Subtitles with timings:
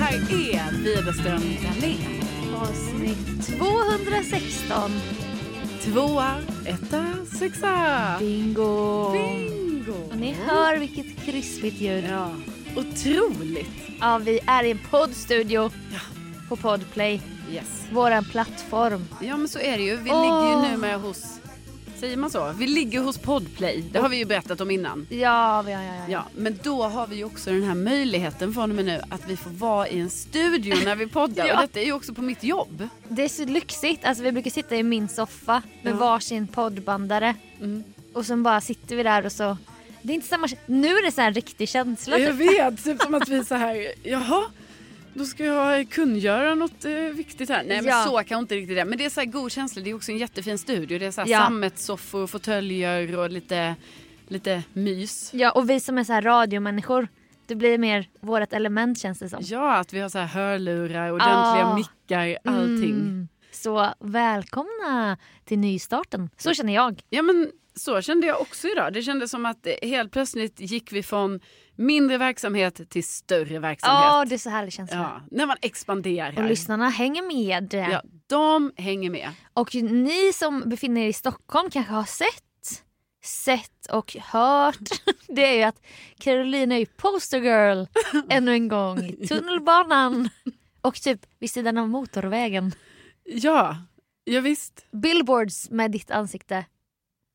[0.00, 2.22] här är Widerström Dahlén.
[2.56, 4.90] Avsnitt 216.
[5.84, 6.34] Tvåa,
[6.66, 7.04] etta,
[7.38, 8.16] sexa.
[8.18, 9.12] Bingo!
[9.12, 9.92] Bingo!
[10.10, 12.04] Och ni hör vilket krispigt ljud.
[12.10, 12.30] Ja,
[12.76, 13.70] otroligt.
[14.00, 16.00] Ja, vi är i en poddstudio Ja.
[16.48, 17.20] på Podplay.
[17.52, 17.82] Yes.
[17.92, 19.04] Våran plattform.
[19.22, 19.96] Ja men så är det ju.
[19.96, 20.22] Vi Åh.
[20.22, 21.39] ligger ju numera hos,
[22.00, 22.52] säger man så?
[22.58, 23.84] Vi ligger hos Podplay.
[23.92, 25.06] Det har vi ju berättat om innan.
[25.10, 25.82] Ja, ja, ja.
[25.82, 26.04] ja.
[26.08, 29.28] Ja, men då har vi ju också den här möjligheten från och med nu att
[29.28, 31.46] vi får vara i en studio när vi poddar.
[31.50, 31.54] Ja.
[31.54, 32.88] Och detta är ju också på mitt jobb.
[33.08, 34.04] Det är så lyxigt.
[34.04, 35.96] Alltså, vi brukar sitta i min soffa med Ja.
[35.96, 37.34] varsin poddbandare.
[37.60, 37.84] Mm.
[38.12, 39.56] Och sen bara sitter vi där och så...
[40.02, 40.48] Det är inte samma...
[40.66, 42.18] Nu är det så här en riktig känsla.
[42.18, 42.50] Jag Typ.
[42.50, 44.44] vet, typ som att vi så här, jaha,
[45.14, 47.64] då ska jag kungöra något eh, viktigt här.
[47.64, 48.04] Nej men Ja.
[48.04, 48.84] så kan inte riktigt det.
[48.84, 50.98] Men det är så här god känsla, det är också en jättefin studio.
[50.98, 51.38] Det är så här Ja.
[51.38, 53.74] sammetssoffor, fåtöljer och lite,
[54.28, 55.30] lite mys.
[55.34, 57.08] Ja, och vi som är så här radiomänniskor.
[57.46, 59.38] Det blir mer vårt element känns det som.
[59.42, 61.74] Ja, att vi har så här hörlurar, ordentliga Ah.
[61.76, 62.90] mickar, allting.
[62.90, 63.28] Mm.
[63.52, 66.30] Så välkomna till nystarten.
[66.38, 67.02] Så känner jag.
[67.10, 67.50] Ja men
[67.80, 68.92] så kände jag också idag.
[68.92, 71.40] Det kändes som att helt plötsligt gick vi från
[71.76, 74.28] mindre verksamhet till större Ja, verksamhet.
[74.28, 74.96] det är så härlig känsla.
[74.96, 76.38] Ja, när man expanderar.
[76.38, 77.74] Och lyssnarna hänger med.
[77.92, 79.30] Ja, de hänger med.
[79.54, 82.82] Och ni som befinner er i Stockholm kanske har sett,
[83.24, 84.78] sett och hört.
[85.28, 85.82] Det är ju att
[86.18, 87.84] Carolina är ju poster girl
[88.30, 88.98] ännu en gång.
[89.04, 90.28] i Tunnelbanan.
[90.80, 92.72] Och typ vid sidan av motorvägen.
[93.24, 93.76] Ja,
[94.24, 94.86] ja visst.
[94.92, 96.64] Billboards med ditt ansikte.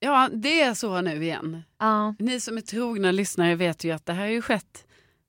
[0.05, 1.63] Ja, det är så nu igen.
[1.79, 2.15] Ja.
[2.19, 4.85] Ni som är trogna lyssnare vet ju att det här har ju skett.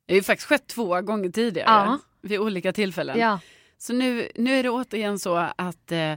[0.07, 1.69] Det har ju faktiskt skett två gånger tidigare.
[1.71, 1.99] Ja.
[2.23, 3.19] Vid olika tillfällen.
[3.19, 3.41] ja.
[3.79, 6.13] Så nu, nu är det återigen så att, eh,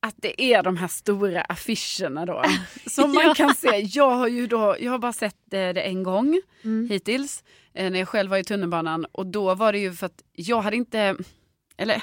[0.00, 2.42] att det är de här stora affischerna då.
[2.90, 3.80] Som man kan se.
[3.80, 6.88] Jag har ju då, jag har bara sett eh, det en gång Mm.
[6.90, 7.44] hittills.
[7.74, 9.04] Eh, när jag själv var i tunnelbanan.
[9.12, 11.16] Och då var det ju för att jag hade inte,
[11.76, 12.02] eller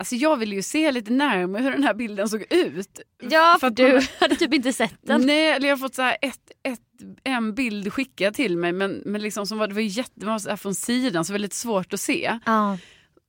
[0.00, 3.00] Alltså jag ville ju se lite närmare hur den här bilden såg ut.
[3.30, 5.26] Ja, för att du man- hade typ inte sett den.
[5.26, 6.80] Nej, eller jag har fått så ett, ett,
[7.24, 10.38] en bild skickad till mig men, men liksom som var, det var jätte, det var
[10.38, 12.38] så här från sidan så det var lite svårt att se.
[12.46, 12.78] Ja.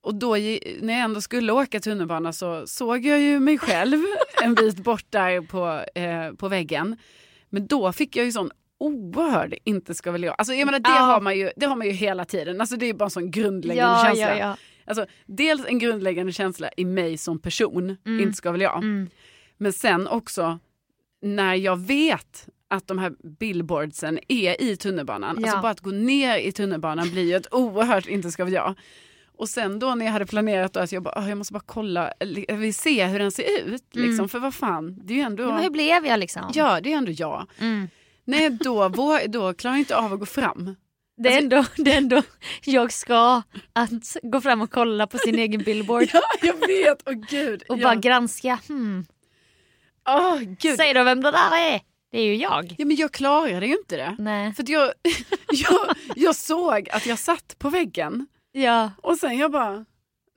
[0.02, 0.36] Och då
[0.80, 3.98] när jag ändå skulle åka tunnelbana så såg jag ju mig själv
[4.42, 6.96] en bit bort där på, eh, på väggen.
[7.50, 10.34] Men då fick jag ju sån oerhörd inte ska väl jag.
[10.38, 10.94] Alltså jag menar det, Ja.
[10.98, 12.60] har man ju, det har man ju hela tiden.
[12.60, 14.28] Alltså det är bara en sån grundläggande Ja, känsla.
[14.30, 14.56] ja, ja.
[14.84, 18.20] Alltså, dels en grundläggande känsla i mig som person, Mm.
[18.20, 18.76] inte ska väl jag.
[18.78, 19.08] Mm.
[19.58, 20.58] Men sen också
[21.22, 25.36] när jag vet att de här billboardsen är i tunnelbanan.
[25.40, 25.46] Ja.
[25.46, 28.74] Alltså bara att gå ner i tunnelbanan blir ju ett oerhört inte ska väl jag.
[29.38, 32.12] Och sen då när jag hade planerat att jag bara, "Ah, jag måste bara kolla,
[32.48, 33.84] jag vill se hur den ser ut.
[33.92, 34.28] Liksom, Mm.
[34.28, 36.42] För vad fan, det är ju ändå, Ja, hur blev jag liksom?
[36.54, 37.46] ja det är ändå jag.
[37.58, 37.88] Mm.
[38.24, 38.88] Nej då,
[39.28, 40.74] då klarar jag inte av att gå fram.
[41.16, 42.22] Det, är Alltså- ändå, det är ändå
[42.64, 43.42] jag ska
[43.72, 46.08] att gå fram och kolla på sin egen billboard.
[46.12, 47.62] Ja, jag vet, åh gud.
[47.68, 47.82] Och ja.
[47.82, 48.58] bara granska.
[48.68, 49.04] Hmm.
[50.08, 50.76] Åh, gud.
[50.76, 51.80] Säg då vem det där är.
[52.12, 52.74] Det är ju jag.
[52.78, 54.16] Ja, men jag klarade ju inte det.
[54.18, 54.52] Nej.
[54.54, 54.92] För jag,
[55.52, 58.90] jag, jag såg att jag satt på väggen Ja.
[59.02, 59.84] och sen jag bara,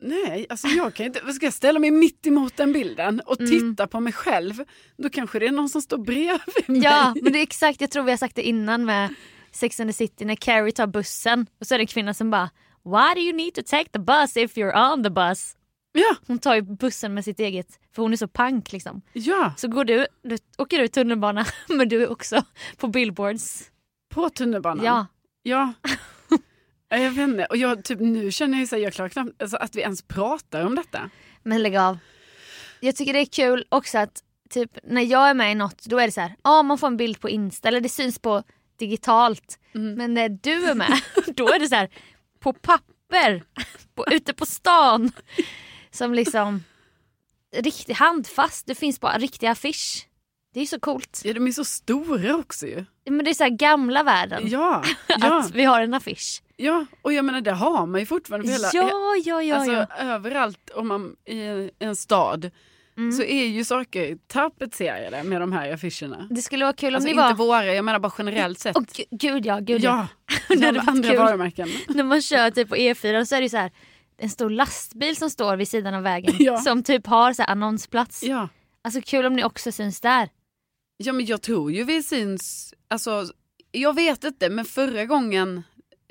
[0.01, 3.51] nej, alltså jag kan inte, ska jag ställa mig mitt emot den bilden och Mm.
[3.51, 4.63] titta på mig själv,
[4.97, 6.81] då kanske det är någon som står bredvid mig.
[6.83, 7.81] ja, men det är exakt.
[7.81, 9.13] Jag tror vi har sagt det innan med
[9.55, 12.31] Sex and the City när Carrie tar bussen och så är det en kvinna som
[12.31, 12.49] bara
[12.83, 15.55] Why do you need to take the bus if you're on the bus?
[15.91, 19.01] Ja, Hon tar ju bussen med sitt eget, för hon är så pank liksom.
[19.13, 22.43] ja, Så går du, du åker du tunnelbana men du är också
[22.77, 23.71] på billboards.
[24.09, 24.85] på tunnelbanan.
[24.85, 25.05] Ja.
[25.43, 25.73] Ja.
[26.89, 29.41] Ja, Jag vet inte, och jag, typ, nu känner jag så här, jag klarar knappt
[29.41, 31.09] alltså, att vi ens pratar om detta.
[31.43, 31.97] Men lägg av.
[32.79, 35.99] Jag tycker det är kul också att typ när jag är med i något då
[35.99, 38.43] är det så här, ja man får en bild på Insta eller det syns på
[38.77, 39.59] digitalt.
[39.75, 39.93] Mm.
[39.93, 41.01] Men när du är med
[41.35, 41.89] då är det så här
[42.39, 43.43] på papper,
[43.95, 45.11] på, ute på stan.
[45.91, 46.63] Som liksom
[47.55, 50.07] riktigt handfast, det finns bara riktig affisch.
[50.53, 51.21] Det är så coolt.
[51.23, 52.85] Ja, de är så stora också ju.
[53.09, 54.47] Men det är så gamla världen.
[54.47, 56.41] Ja, ja, Att vi har en affisch.
[56.57, 59.55] ja, och jag menar det har man ju fortfarande hela, Ja, ja, ja.
[59.55, 59.87] alltså, ja.
[59.99, 62.51] överallt om man i en stad
[62.97, 63.11] Mm.
[63.11, 66.27] så är ju saker tapetserade med de här affischerna.
[66.31, 67.33] Det skulle vara kul om Alltså ni inte var...
[67.33, 68.75] våra, jag menar bara generellt sett.
[68.75, 70.07] Gu- gud ja, gud ja.
[70.49, 71.17] ja, Det andra kul.
[71.17, 71.69] varumärken.
[71.87, 73.71] När man kör typ på E4 så är det ju så här
[74.17, 76.57] en stor lastbil som står vid sidan av vägen Ja.
[76.57, 78.23] som typ har så här annonsplats.
[78.23, 78.49] Ja.
[78.83, 80.29] Alltså kul om ni också syns där.
[80.97, 83.25] ja, men jag tror ju vi syns, alltså
[83.71, 85.63] jag vet inte, men förra gången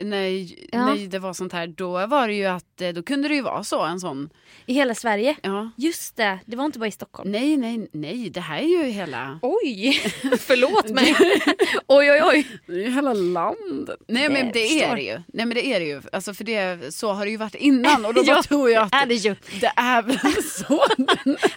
[0.03, 0.87] nej, Ja.
[0.87, 3.41] nej, det var sånt här, då var det ju att, eh, då kunde det ju
[3.43, 4.31] vara så, en sån,
[4.67, 5.37] I hela Sverige.
[5.43, 5.71] ja.
[5.77, 7.31] Just det, det var inte bara i Stockholm.
[7.33, 9.93] Nej, nej, nej, det här är ju hela, Oj,
[10.41, 11.15] förlåt mig.
[11.87, 12.47] oj oj oj.
[12.67, 14.01] det är ju hela landet.
[14.09, 16.45] Nej men Det det är det ju, nej men det är det ju, alltså för
[16.45, 19.15] det, så har det ju varit innan och då Ja, tror jag Är att det
[19.15, 19.37] ju.
[19.61, 20.83] det är väl så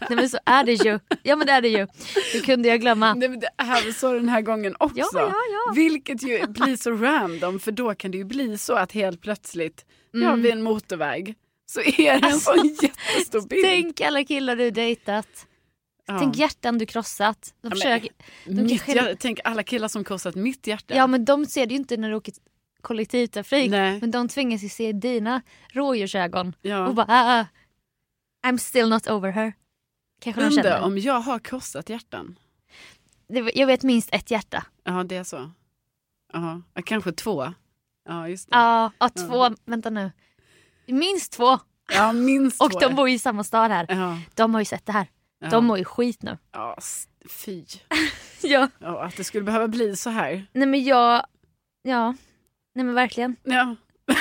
[0.08, 1.00] Nej men så är det ju.
[1.24, 1.88] Ja men det är det ju.
[2.34, 3.14] Det kunde jag glömma.
[3.14, 4.98] Nej, men det är väl så den här gången också.
[4.98, 5.74] Ja, ja, ja.
[5.76, 9.86] Vilket ju blir så random för då kan det ju bli så att helt plötsligt,
[10.12, 11.36] ja vid en motorväg
[11.66, 12.32] så är det en Mm.
[12.34, 13.64] Alltså, sån jättestor bild.
[13.66, 15.48] Tänk alla killar du dejtat.
[16.06, 16.20] Ja.
[16.20, 17.54] Tänk hjärtan du krossat.
[17.62, 18.10] De men- försöker,
[18.46, 20.96] de kanske- hjärta, tänk alla killar som korsat mitt hjärta.
[20.96, 22.34] ja men de ser det ju inte när du åker
[22.82, 23.72] kollektivtrafik.
[23.72, 24.00] Nej.
[24.02, 25.42] Men de tvingas ju se dina
[25.74, 26.88] rådjursögon Ja.
[26.88, 27.46] och bara ah,
[28.48, 29.54] I'm still not over her.
[30.22, 30.82] Kanske de Undrar känner.
[30.82, 32.40] om jag har korsat hjärtan.
[33.30, 34.66] Det- Jag vet minst ett hjärta.
[34.84, 35.52] Ja det är så.
[36.34, 37.54] Ja, ja, kanske två.
[38.08, 38.56] Ja just det.
[38.58, 40.12] Ja, ja två, vänta nu.
[40.86, 41.60] Minst två.
[41.94, 42.80] Ja minst Och två.
[42.80, 43.86] de bor ju i samma stad här.
[43.90, 45.08] Ja, De har ju sett det här.
[45.40, 45.50] ja.
[45.50, 46.38] De mår ju skit nu.
[46.52, 46.78] ja,
[47.30, 47.66] fy.
[48.42, 48.70] Ja.
[48.80, 50.46] Ja, att det skulle behöva bli så här.
[50.54, 51.26] Nej men jag,
[51.82, 52.16] ja.
[52.76, 53.36] Nej men verkligen.
[53.44, 53.76] Ja.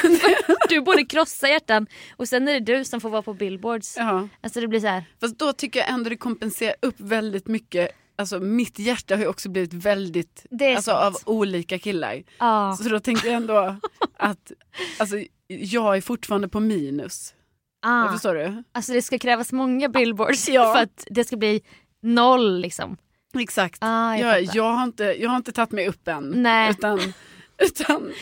[0.69, 1.87] Du borde krossa hjärtan
[2.17, 3.97] och sen är det du som får vara på billboards.
[3.97, 4.29] ja.
[4.41, 5.05] Alltså det blir så här.
[5.21, 7.89] Fast då tycker jag ändå det kompenserar upp väldigt mycket.
[8.19, 10.47] Alltså mitt hjärta har ju också blivit väldigt,
[10.77, 11.03] alltså sant.
[11.05, 12.23] av olika killar.
[12.39, 12.77] Ja.
[12.83, 13.77] Så då tänker jag ändå
[14.17, 14.53] att,
[14.99, 15.17] alltså
[15.47, 17.35] jag är fortfarande på minus.
[17.83, 18.13] Ah.
[18.13, 18.63] Förstår du?
[18.73, 20.75] Alltså det ska krävas många billboards Ja.
[20.75, 21.63] för att det ska bli
[22.03, 22.97] noll liksom.
[23.39, 23.79] Exakt.
[23.81, 26.33] Ah, jag jag, jag, har inte, jag har inte tagit mig upp än.
[26.37, 26.71] Nej.
[26.71, 27.13] Utan,
[27.59, 28.13] utan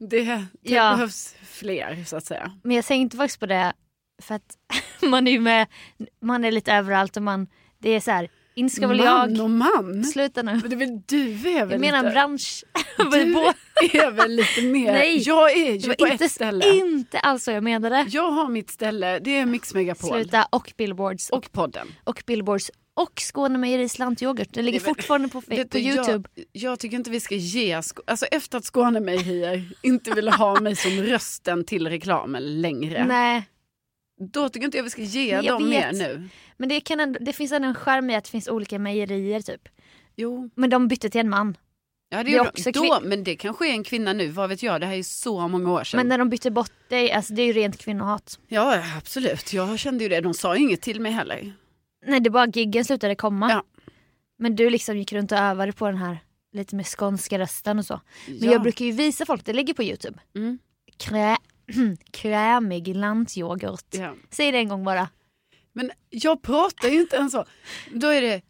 [0.00, 0.92] det, det Ja.
[0.92, 2.52] behövs fler så att säga.
[2.62, 3.72] Men jag tänkte faktiskt på det
[4.22, 4.56] för att
[5.02, 5.66] man är ju med,
[6.22, 7.46] man är lite överallt och man,
[7.78, 9.06] det är så här, inte ska väl man
[9.36, 10.04] jag, och man.
[10.04, 10.52] sluta nu.
[10.52, 12.64] Men det är väl du är väl Jag menar lite, bransch.
[12.96, 16.74] du är väl lite mer, Nej, jag är det ju på inte, ett ställe.
[16.74, 18.06] inte alls så jag menade.
[18.08, 20.10] Jag har mitt ställe, det är Mix Megapol.
[20.10, 21.88] Sluta och billboards och, podden.
[22.04, 24.48] och billboards och Skåne Mejeris lantyoghurt.
[24.52, 26.28] Det ligger Det fortfarande på, Vet på Youtube.
[26.34, 27.72] Jag, jag tycker inte vi ska ge,
[28.06, 33.04] alltså efter att Skånemejerier inte vill ha mig som rösten till reklamen längre.
[33.06, 33.42] Nej,
[34.20, 35.98] Då tycker inte jag vi ska ge Jag dem mer vet.
[35.98, 36.28] nu.
[36.56, 39.40] men det, kan ändå, det finns ändå en charm i att det finns olika mejerier
[39.40, 39.68] typ.
[40.16, 41.56] Jo, Men de bytte till en man.
[42.08, 44.62] ja, det Det är också då, men det kanske är en kvinna nu, vad vet
[44.62, 45.98] jag, det här är så många år sedan.
[45.98, 48.38] Men när de bytte bort dig, alltså det är ju rent kvinnohat.
[48.48, 51.52] Ja absolut, jag kände ju det, de sa inget till mig heller.
[52.06, 53.50] Nej det bara giggen slutade komma.
[53.50, 53.62] Ja.
[54.38, 56.18] Men du liksom gick runt och övade på den här
[56.52, 58.00] lite mer skånska rösten och så.
[58.26, 58.52] Men ja.
[58.52, 60.18] jag brukar ju visa folk, det ligger på Youtube.
[60.36, 60.58] Mm,
[60.96, 61.36] Krä,
[62.10, 63.86] krämig lantyoghurt.
[63.90, 64.14] ja.
[64.30, 65.08] Säg det en gång bara.
[65.72, 67.44] Men jag pratar ju inte ens så.
[67.92, 68.42] Då är det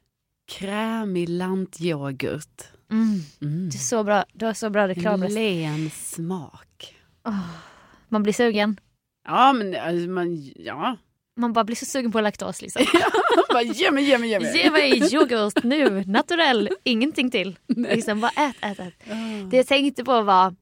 [0.52, 2.62] krämig lantyoghurt.
[2.90, 3.20] Mm.
[3.42, 3.70] Mm.
[3.70, 5.34] Det är så bra, du har så bra En reklamröst.
[5.34, 6.94] len smak.
[8.08, 8.80] Man blir sugen.
[9.28, 10.96] Ja men alltså, man, ja.
[11.36, 12.86] Man bara blir så sugen på laktos liksom.
[13.48, 14.56] Bara, ge mig, ge mig, ge mig.
[14.56, 17.58] Ge mig yoghurt nu, naturell, ingenting till.
[17.68, 18.94] Liksom bara ät, ät, ät.
[19.50, 20.54] Det jag tänkte på var,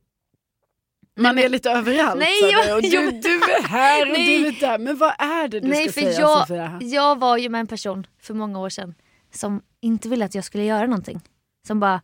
[1.16, 2.18] Man är lite överallt.
[2.18, 4.38] Nej, jag- och du, jag- du är här och Nej.
[4.38, 4.78] du är där.
[4.78, 6.78] Men vad är det du nej ska för säga jag, Sofia?
[6.82, 8.94] jag var ju med en person för många år sedan
[9.34, 11.20] som inte ville att jag skulle göra någonting.
[11.66, 12.00] Som bara,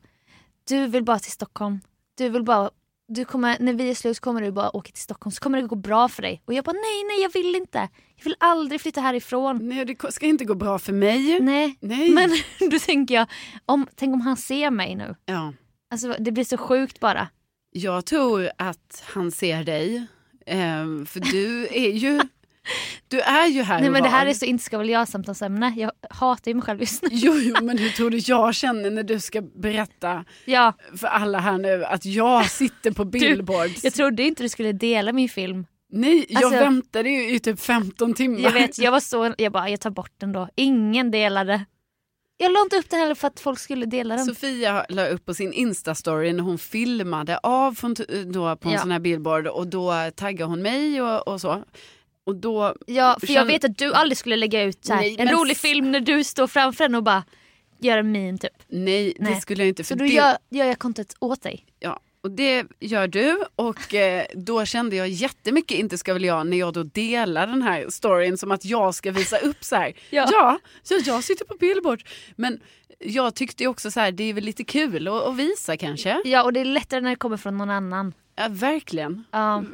[0.68, 1.80] du vill bara till Stockholm.
[2.18, 2.70] Du vill bara,
[3.08, 5.68] du kommer, när vi är slut kommer du bara åka till Stockholm så kommer det
[5.68, 6.42] gå bra för dig.
[6.44, 7.88] Och jag bara nej, nej jag vill inte.
[8.16, 9.68] Jag vill aldrig flytta härifrån.
[9.68, 11.40] Nej det ska inte gå bra för mig.
[11.40, 12.10] Nej, Nej.
[12.10, 12.30] men
[12.70, 13.26] då tänker jag,
[13.66, 15.14] om, tänk om han ser mig nu.
[15.24, 15.52] Ja.
[15.90, 17.28] Alltså det blir så sjukt bara.
[17.70, 20.06] Jag tror att han ser dig.
[20.46, 22.20] Ehm, för du är ju,
[23.08, 24.30] du är ju här Nej men det här var.
[24.30, 25.74] är så inte ska väl jag samtalsämne.
[25.76, 27.08] Jag hatar ju mig själv just nu.
[27.12, 31.38] Jo, jo, men hur tror du jag känner när du ska berätta Ja, för alla
[31.38, 33.84] här nu att jag sitter på billboards?
[33.84, 35.66] jag trodde inte du skulle dela min film.
[35.90, 38.40] Nej, jag Alltså- väntade ju i typ 15 timmar.
[38.40, 40.48] Jag vet, jag var så, jag bara jag tar bort den då.
[40.54, 41.64] Ingen delade.
[42.40, 44.26] Jag la inte upp den heller för att folk skulle dela den.
[44.26, 47.94] Sofia la upp på sin instastory när hon filmade av från,
[48.26, 48.80] då på en Ja.
[48.80, 51.64] sån här billboard och då taggade hon mig och, och så.
[52.26, 55.16] Och då, Ja, för jag vet att du aldrig skulle lägga ut så här, Nej,
[55.18, 57.24] en rolig film när du står framför den och bara
[57.80, 58.52] gör en min typ.
[58.68, 59.40] nej, det Nej.
[59.40, 59.84] skulle jag inte.
[59.84, 61.64] Så För då det, gör, gör jag content åt dig.
[61.78, 66.46] ja, och det gör du och eh, då kände jag jättemycket inte ska väl jag
[66.46, 69.92] när jag då delar den här storyn som att jag ska visa upp så här.
[70.10, 70.28] Ja.
[70.32, 72.02] ja, så jag sitter på billboard.
[72.36, 72.60] Men
[72.98, 76.22] jag tyckte också så här, det är väl lite kul att, att visa kanske.
[76.24, 78.14] Ja och det är lättare när det kommer från någon annan.
[78.36, 79.24] Ja, verkligen.
[79.30, 79.64] Ja,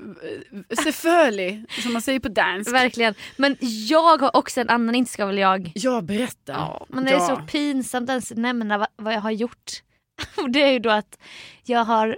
[0.84, 2.72] Selvfølgelig, som man säger på dansk.
[2.72, 3.14] verkligen.
[3.36, 5.72] Men jag har också en annan inte ska väl jag.
[5.74, 6.52] Ja, berätta.
[6.52, 9.72] Ja, men det är så pinsamt att ens nämna vad, vad jag har gjort.
[10.36, 11.18] Och det är ju då att
[11.64, 12.16] jag har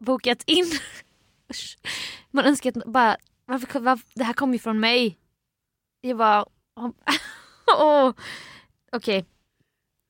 [0.00, 0.66] bokat in.
[2.30, 3.16] Man önskar att bara,
[3.46, 5.18] varför, varför, det här kommer ju från mig.
[6.00, 6.46] Jag bara,
[7.78, 8.12] åh.
[8.92, 9.24] Okej.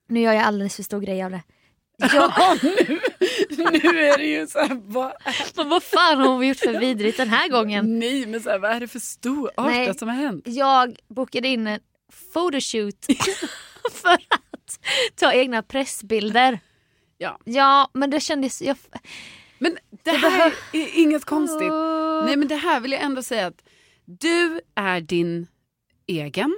[0.08, 1.42] Nu gör jag alldeles för stor grej av det.
[1.98, 5.12] Jag, Ja, nu, nu är det ju så här, vad,
[5.56, 7.98] men vad fan har hon gjort för vidrigt den här gången?
[7.98, 10.44] nej men så här, vad är det för storartat som har hänt?
[10.46, 11.80] Jag bokade in en
[12.32, 13.06] photoshoot
[13.92, 14.80] för att
[15.14, 16.60] ta egna pressbilder.
[17.18, 17.38] Ja.
[17.44, 18.62] Ja men det kändes...
[18.62, 18.76] Jag,
[19.60, 21.70] Men det här är inget konstigt.
[21.70, 22.24] Åh.
[22.24, 23.62] Nej men det här vill jag ändå säga att
[24.04, 25.46] du är din
[26.06, 26.56] egen.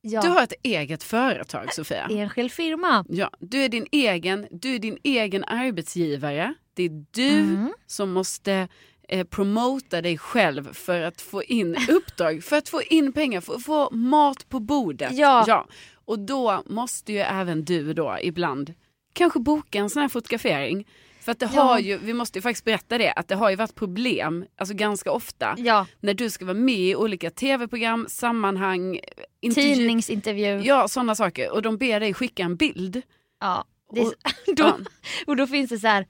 [0.00, 2.06] ja, Du har ett eget företag Sofia.
[2.10, 3.04] enskild firma.
[3.08, 6.54] Ja, du är din egen, du är din egen arbetsgivare.
[6.74, 7.72] Det är du Mm.
[7.86, 8.68] som måste
[9.08, 13.54] eh, promota dig själv för att få in uppdrag, för att få in pengar, för
[13.54, 15.12] att få mat på bordet.
[15.12, 15.66] Ja.
[16.04, 18.74] Och då måste ju även du då ibland
[19.12, 20.86] kanske boka en sån här fotografering.
[21.24, 21.62] För att det Ja.
[21.62, 24.74] har ju, vi måste ju faktiskt berätta det, att det har ju varit problem, alltså
[24.74, 29.00] ganska ofta, Ja, när du ska vara med i olika tv-program, sammanhang,
[29.40, 30.60] intervju, tidningsintervju.
[30.64, 31.52] ja sådana saker.
[31.52, 33.02] Och de ber dig skicka en bild.
[33.40, 33.64] Ja,
[33.94, 34.12] det Och-
[34.56, 34.78] då, Ja.
[35.26, 36.06] och då finns det så här.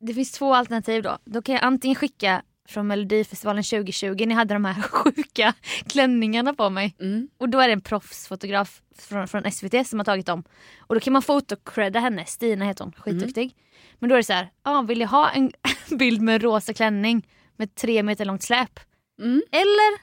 [0.00, 1.18] Det finns två alternativ då.
[1.24, 5.54] Då kan jag antingen skicka från Melodifestivalen 2020, ni hade de här sjuka
[5.86, 6.96] klänningarna på mig.
[7.00, 7.28] Mm.
[7.38, 10.44] Och då är det en proffsfotograf från, från SVT som har tagit dem.
[10.80, 13.54] Och då kan man fotocredda henne, Stina heter hon, skitduktig.
[13.98, 15.52] Men då är det så här, ah, vill jag ha en
[15.98, 18.80] bild med en rosa klänning med tre meter långt släp?
[19.20, 19.42] Mm.
[19.52, 19.98] Eller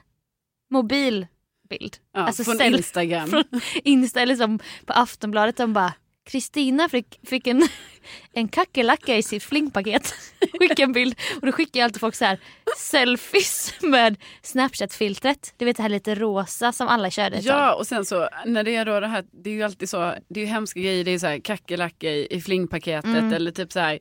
[0.70, 1.96] mobilbild?
[2.12, 3.28] Ja, Alltså från self- Instagram.
[3.30, 3.44] från
[3.84, 5.92] Insta eller som på Aftonbladet de bara
[6.26, 7.68] Kristina fick, fick en,
[8.32, 10.14] en kackerlacka i sitt flingpaket.
[10.58, 12.38] Skicka en bild och då skickar jag alltid folk så här
[12.78, 15.54] selfies med Snapchat-filtret.
[15.56, 17.38] Du vet det här lite rosa som alla körde.
[17.38, 20.14] Ja och sen så när det är då det här, det är ju alltid så,
[20.28, 23.32] det är ju hemska grejer, det är så här kackerlacka i, i flingpaketet Mm.
[23.32, 23.98] eller typ så här,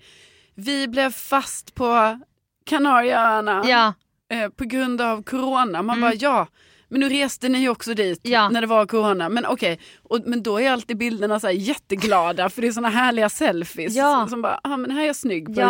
[0.55, 2.19] vi blev fast på
[2.65, 3.93] Kanarieöarna Ja,
[4.37, 5.81] eh, på grund av corona.
[5.81, 6.01] Man Mm.
[6.01, 6.47] bara ja,
[6.89, 8.49] men nu reste ni ju också dit Ja.
[8.49, 9.29] när det var corona.
[9.29, 12.89] Men okej, och, men då är alltid bilderna så här jätteglada för det är såna
[12.89, 13.95] härliga selfies.
[13.95, 14.27] Ja.
[14.29, 15.65] Som bara, ah, men här är jag snygg på Ja.
[15.65, 15.69] den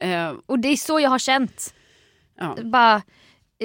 [0.00, 0.28] här.
[0.28, 1.74] Eh, och det är så jag har känt.
[2.38, 2.56] ja.
[2.64, 2.94] Bara,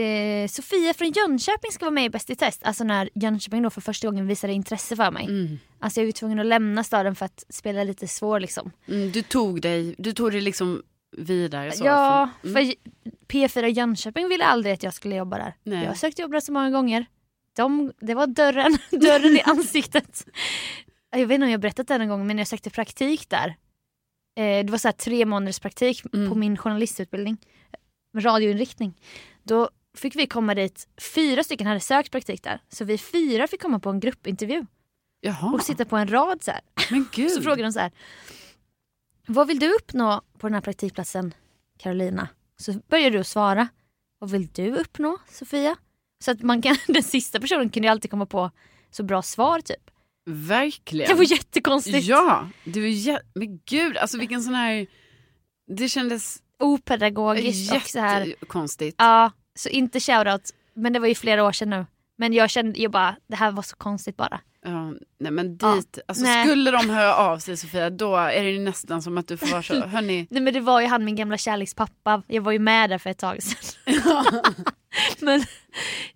[0.04, 2.62] eh, Sofia från Jönköping ska vara med i Bäst i test.
[2.64, 5.26] Alltså när Jönköping då för första gången visade intresse för mig.
[5.26, 5.60] Mm.
[5.80, 8.72] Alltså jag var ju tvungen att lämna staden för att spela lite svår liksom.
[8.88, 10.84] Mm, du tog dig, du tog dig liksom
[11.18, 11.72] vidare.
[11.72, 12.66] Så, ja, för, mm.
[12.66, 12.76] för
[13.28, 15.54] P4 Jönköping ville aldrig att jag skulle jobba där.
[15.64, 15.82] Nej.
[15.82, 17.06] Jag har sökt jobb där så många gånger.
[17.56, 20.26] De, det var dörren, dörren i ansiktet.
[21.12, 23.48] Jag vet inte om jag berättat det någon gång men jag sökte praktik där.
[24.40, 26.30] Eh, det var så här tre månaders praktik Mm.
[26.30, 27.38] på min journalistutbildning.
[28.18, 28.94] Radioinriktning.
[29.44, 32.60] Då fick vi komma dit, fyra stycken hade sökt praktik där.
[32.70, 34.66] Så vi fyra fick komma på en gruppintervju
[35.22, 36.62] Jaha, och sitta på en rad så här.
[36.92, 37.32] men gud.
[37.32, 37.92] Så frågade de så här.
[39.28, 41.34] Vad vill du uppnå på den här praktikplatsen
[41.80, 42.28] Carolina?
[42.58, 43.68] Så börjar du svara.
[44.20, 45.76] Vad vill du uppnå Sofia?
[46.26, 48.52] Så att man kan, den sista personen kunde ju alltid komma på
[48.92, 49.92] så bra svar typ.
[50.26, 51.08] Verkligen.
[51.08, 52.06] Det var jättekonstigt.
[52.08, 54.88] Ja, du är jä- men gud, alltså vilken sån här,
[55.68, 58.26] det kändes Opedagogiskt och så här.
[58.26, 58.96] jättekonstigt.
[59.00, 60.52] Ja, så inte shoutout.
[60.74, 61.86] Men det var ju flera år sedan nu.
[62.18, 64.42] Men jag kände ju bara, det här var så konstigt bara.
[64.66, 66.46] Ja, nej men Ja, dit, alltså nej.
[66.46, 69.48] skulle de höra av sig Sofia, då är det ju nästan som att du får
[69.48, 72.24] vara så, hörni, Nej men det var ju han min gamla kärlekspappa.
[72.28, 73.84] Jag var ju med där för ett tag sedan.
[75.20, 75.44] men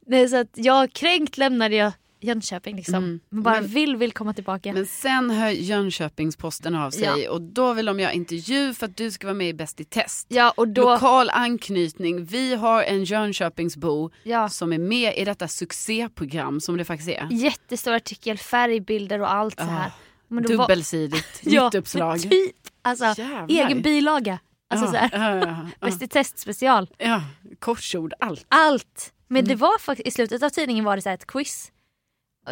[0.06, 2.95] nej, så att jag kränkt lämnade jag Jönköping liksom.
[2.95, 3.19] Mm.
[3.29, 4.74] Men bara Men- vill, vill komma tillbaka.
[4.74, 9.12] men sen hör Jönköpingsposten av sig och då vill de göra intervju för att du
[9.12, 10.25] ska vara med i Bäst i test.
[10.29, 15.47] ja och då, Lokal anknytning, vi har en Jönköpingsbo ja, som är med i detta
[15.47, 17.27] succéprogram som det faktiskt är.
[17.31, 19.88] jättestor artikel, färgbilder och allt så här.
[19.88, 19.91] Ah,
[20.27, 22.21] Men då var- Dubbelsidigt, Ja, nytt uppslag.
[22.21, 23.45] Typ, alltså Jävlar.
[23.50, 24.39] egen bilaga.
[24.69, 25.88] Alltså ja, så här, ja, ja, ja.
[25.88, 26.89] Bäst i test special.
[26.97, 27.21] ja,
[27.59, 28.45] korsord, allt.
[28.50, 29.13] Allt.
[29.27, 29.47] Men Mm.
[29.50, 31.71] det var faktiskt, i slutet av tidningen var det så här ett quiz.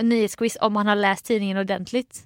[0.02, 2.24] Nyhetsquiz om man har läst tidningen ordentligt.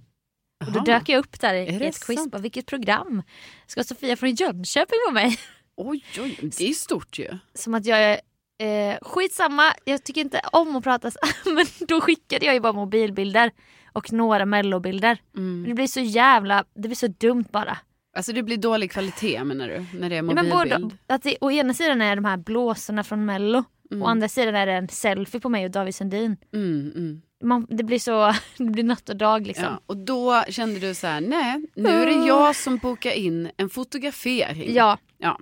[0.66, 2.28] Och då dök jag upp där Är i ett quiz.
[2.28, 3.24] Bara, vilket program?
[3.68, 5.38] Ska Sofia från Jönköping vara med?
[5.78, 7.38] Oj, oj, det är stort ju.
[7.54, 8.20] Som att jag är
[8.60, 11.12] eh, skitsamma, jag tycker inte om att prata
[11.46, 13.52] men då skickade jag ju bara mobilbilder
[13.94, 15.18] och några mellobilder.
[15.38, 15.66] Mm.
[15.68, 17.78] Det blir så jävla, det blir så dumt bara.
[18.18, 20.00] Alltså det blir dålig kvalitet menar du?
[20.00, 20.82] När det är Ja, men mobilbild?
[20.84, 24.04] både, att det, å ena sidan är de här blåsorna från mello, Mm.
[24.04, 26.38] å andra sidan är det en selfie på mig och David Sundin.
[26.54, 27.22] Mm, mm.
[27.44, 29.66] Man, det blir så, det blir natt och dag liksom.
[29.66, 33.52] Ja, och då kände du så här, nej, nu är det jag som bokar in
[33.58, 34.74] en fotografering.
[34.74, 34.98] Ja.
[35.18, 35.40] Ja.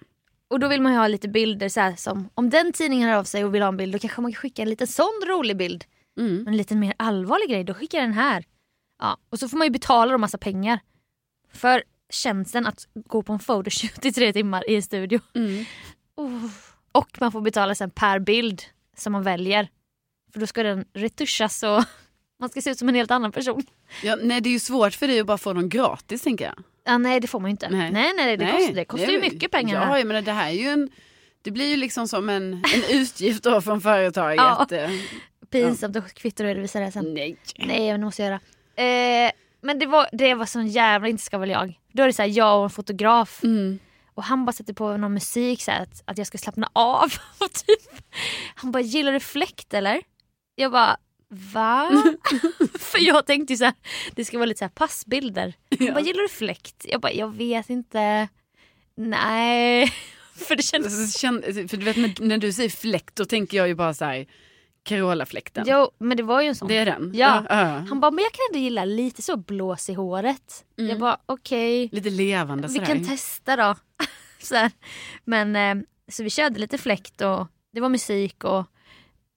[0.48, 3.18] Och då vill man ju ha lite bilder så här som om den tidningen hör
[3.18, 5.24] av sig och vill ha en bild då kanske man kan skicka en liten sån
[5.27, 5.86] rolig bild.
[6.20, 6.48] Mm.
[6.48, 8.46] En lite mer allvarlig grej, då skickar jag den här.
[9.00, 9.18] Ja.
[9.30, 10.80] Och så får man ju betala dem massa pengar.
[11.54, 15.20] För tjänsten att gå på en photoshoot i tre timmar i en studio.
[15.36, 15.66] Mm.
[16.16, 16.51] Oh.
[16.98, 18.62] Och man får betala sen per bild
[18.98, 19.68] som man väljer.
[20.34, 21.84] För då ska den retuschas och
[22.39, 23.63] man ska se ut som en helt annan person.
[24.04, 26.63] Ja, nej, det är ju svårt för dig att bara få dem gratis tänker jag.
[26.86, 27.70] Ja, nej det får man ju inte.
[27.70, 28.13] Nej, Nej.
[28.18, 29.98] nej, det, Kostar, det kostar ju mycket pengar.
[29.98, 30.89] Ja, menar, det här är ju en...
[31.42, 34.38] Det blir ju liksom som en, en utgift då från företaget.
[34.38, 34.68] Ja.
[34.77, 34.92] Eh,
[35.50, 37.13] Pinsamt att kvittoredovisa det sen.
[37.13, 37.38] Nej.
[37.58, 39.25] Nej men det måste jag göra.
[39.25, 41.80] Eh, men det var, det var sån jävla inte ska väl jag.
[41.92, 43.80] Då är det så här, jag och en fotograf Mm.
[44.18, 47.14] Och han bara sätter på någon musik så att, att jag ska slappna av.
[47.38, 48.04] Och typ,
[48.56, 50.02] han bara, gillar du fläkt eller?
[50.56, 50.98] Jag bara,
[51.30, 52.04] va?
[52.80, 53.74] För jag tänkte ju så här,
[54.16, 55.54] det ska vara lite så här passbilder.
[55.80, 55.94] Han Ja.
[55.94, 56.86] bara, gillar du fläkt?
[56.90, 58.28] Jag bara, jag vet inte.
[58.96, 59.94] Nej.
[60.48, 61.00] För det kändes...
[61.24, 64.06] Alltså, För du vet när, när du säger fläkt då tänker jag ju bara så
[64.06, 64.26] här
[64.88, 65.63] Carola-fläkten.
[65.67, 66.67] Jo men det var ju en sån.
[66.67, 67.12] Det är den?
[67.15, 67.44] Ja.
[67.50, 67.56] ja.
[67.89, 70.65] Han bara, men jag kan ändå gilla lite så blås i håret.
[70.77, 70.89] Mm.
[70.89, 71.89] Jag bara, okej.
[71.91, 72.86] Lite levande Vi sådär.
[72.86, 73.75] kan testa då.
[74.39, 74.70] så.
[75.24, 78.65] Men eh, så vi körde lite fläkt och det var musik och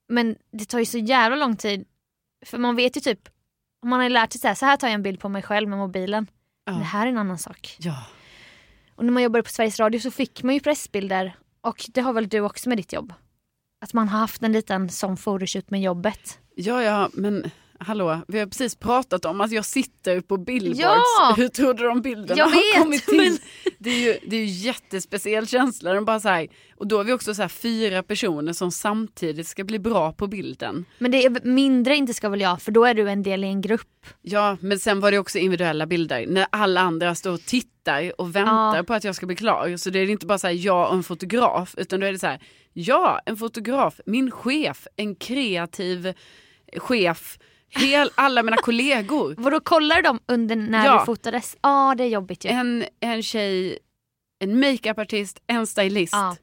[0.08, 1.84] men det tar ju så jävla lång tid.
[2.46, 3.28] För man vet ju typ,
[3.82, 5.42] om man har lärt sig så här, så här tar jag en bild på mig
[5.42, 6.26] själv med mobilen.
[6.64, 6.72] Ja.
[6.72, 7.76] Det här är en annan sak.
[7.78, 8.06] Ja.
[8.94, 12.12] Och när man jobbade på Sveriges Radio så fick man ju pressbilder och det har
[12.12, 13.12] väl du också med ditt jobb?
[13.80, 16.38] Att man har haft en liten sån photoshoot med jobbet.
[16.54, 20.80] ja, ja, men hallå, vi har precis pratat om att jag sitter på billboards.
[20.80, 21.34] Ja!
[21.36, 23.16] Hur tror du de bilderna Jag har kommit till?
[23.16, 23.38] men-
[23.78, 25.92] Det är ju det är ju jättespeciell känsla.
[25.94, 29.46] De bara så här, och då är vi också så här fyra personer som samtidigt
[29.46, 30.84] ska bli bra på bilden.
[30.98, 33.46] Men det är mindre inte ska väl jag för då är du en del i
[33.46, 34.06] en grupp.
[34.22, 38.36] Ja, men sen var det också individuella bilder när alla andra står och tittar och
[38.36, 38.82] väntar Ja.
[38.82, 39.76] på att jag ska bli klar.
[39.76, 42.18] Så det är inte bara så här jag och en fotograf, utan då är det
[42.18, 42.40] så här,
[42.72, 46.12] ja, en fotograf, min chef, en kreativ
[46.76, 47.38] chef,
[47.70, 49.34] hel, alla mina kollegor.
[49.38, 50.98] Vadå kollar de under när Ja.
[50.98, 51.56] du fotades?
[51.62, 52.48] Ja det är jobbigt ju.
[52.50, 53.78] En, en tjej,
[54.44, 56.12] en makeupartist, en stylist.
[56.12, 56.36] Ja.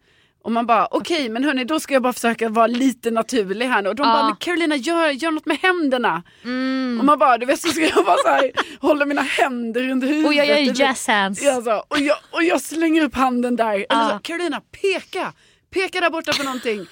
[0.43, 3.81] Och man bara, okej men hörni då ska jag bara försöka vara lite naturlig här
[3.81, 3.89] nu.
[3.89, 4.13] Och de Ja.
[4.13, 6.23] bara, men Carolina gör, gör något med händerna.
[6.43, 6.97] Mm.
[6.99, 10.07] Och man bara, du vet så ska jag bara så här, hålla mina händer under
[10.07, 10.27] huvudet.
[10.27, 11.41] Och jag gör eller- jazz hands.
[11.43, 13.73] Ja, så, och, jag, och jag slänger upp handen där.
[13.73, 14.09] Eller Ja.
[14.09, 15.33] så, Carolina, peka!
[15.73, 16.85] Peka där borta på någonting.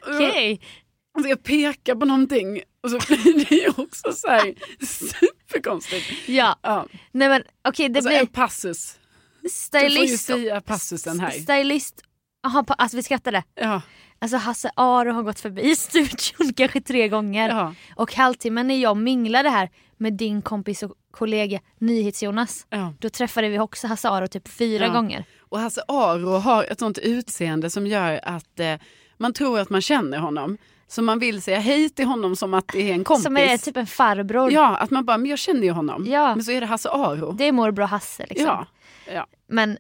[0.08, 0.52] Okej.
[0.62, 0.79] och
[1.24, 4.54] så jag pekar på någonting och så blir det ju också så här
[4.86, 6.06] superkonstigt.
[6.28, 6.56] Ja.
[6.62, 6.88] Ja.
[7.12, 9.00] Nej men okej det Och så en blir passus.
[9.42, 10.26] Du får ju stylist.
[10.26, 11.32] säga passusen här.
[11.32, 12.02] Stylist.
[12.44, 13.44] Jaha alltså vi skrattade.
[13.56, 13.82] Ja,
[14.22, 17.50] Alltså Hasse Aro har gått förbi studion kanske tre gånger.
[17.50, 22.66] ja, Och halvtimmen när jag minglade här med din kompis och kollega NyhetsJonas.
[22.70, 22.94] ja.
[23.00, 24.94] Då träffade vi också Hasse Aro typ fyra Ja.
[24.94, 25.26] gånger.
[25.40, 28.76] Och Hasse Aro har ett sånt utseende som gör att eh,
[29.18, 30.58] man tror att man känner honom.
[30.92, 33.24] Så man vill säga hej till honom som att det är en kompis.
[33.24, 34.52] Som är typ en farbror.
[34.52, 36.06] Ja, att man bara, men jag känner ju honom.
[36.08, 36.36] Ja.
[36.36, 37.32] Men så är det Hasse Aro.
[37.32, 38.46] Det är morbror Hasse liksom.
[38.48, 38.66] Ja,
[39.14, 39.28] ja.
[39.50, 39.78] Men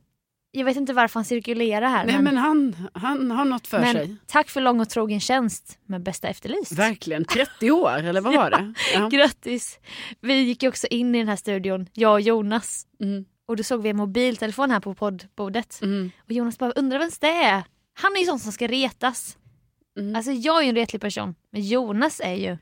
[0.52, 2.06] jag vet inte varför han cirkulerar här.
[2.06, 4.15] Nej men, men han, han har något för men sig.
[4.28, 6.72] tack för lång och trogen tjänst med Bästa Efterlyst.
[6.72, 8.74] Verkligen, 30 år eller vad var det?
[8.93, 9.08] Ja.
[9.10, 9.80] Grattis!
[10.22, 12.86] Vi gick också in i den här studion, jag och Jonas.
[13.02, 15.80] Mm, Och då såg vi en mobiltelefon här på poddbordet.
[15.82, 17.63] mm, Och Jonas bara, undrar vem det är?
[17.93, 19.38] Han är ju sån som ska retas.
[20.00, 20.16] Mm.
[20.16, 22.58] Alltså jag är ju en retlig person, men Jonas är ju...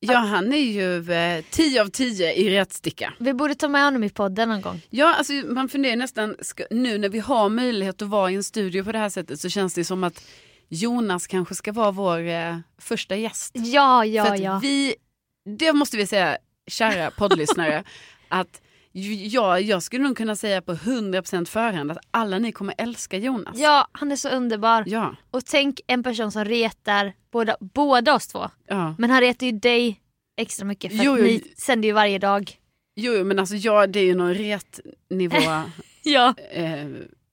[0.00, 3.14] Ja, han är ju eh, 10 av 10 i rättsticka.
[3.18, 4.80] Vi borde ta med honom i podden någon gång.
[4.90, 8.44] Ja, alltså man funderar nästan, ska, nu när vi har möjlighet att vara i en
[8.44, 10.24] studio på det här sättet så känns det som att
[10.68, 13.52] Jonas kanske ska vara vår eh, första gäst.
[13.54, 14.58] Ja, För ja, att ja.
[14.62, 14.94] vi,
[15.58, 17.84] det måste vi säga, kära poddlyssnare,
[18.28, 23.16] att ja, jag skulle nog kunna säga på 100% förhand att alla ni kommer älska
[23.18, 23.58] Jonas.
[23.58, 24.84] Ja, han är så underbar.
[24.86, 28.48] Ja, Och tänk en person som retar båda, båda oss två.
[28.68, 28.94] ja.
[28.98, 30.00] Men han retar ju dig
[30.40, 31.24] extra mycket för Jo, att jo.
[31.24, 32.52] ni sänder ju varje dag.
[32.96, 35.36] Jo, jo, men alltså ja, det är ju någon retnivå
[36.02, 36.34] Ja.
[36.52, 36.86] eh,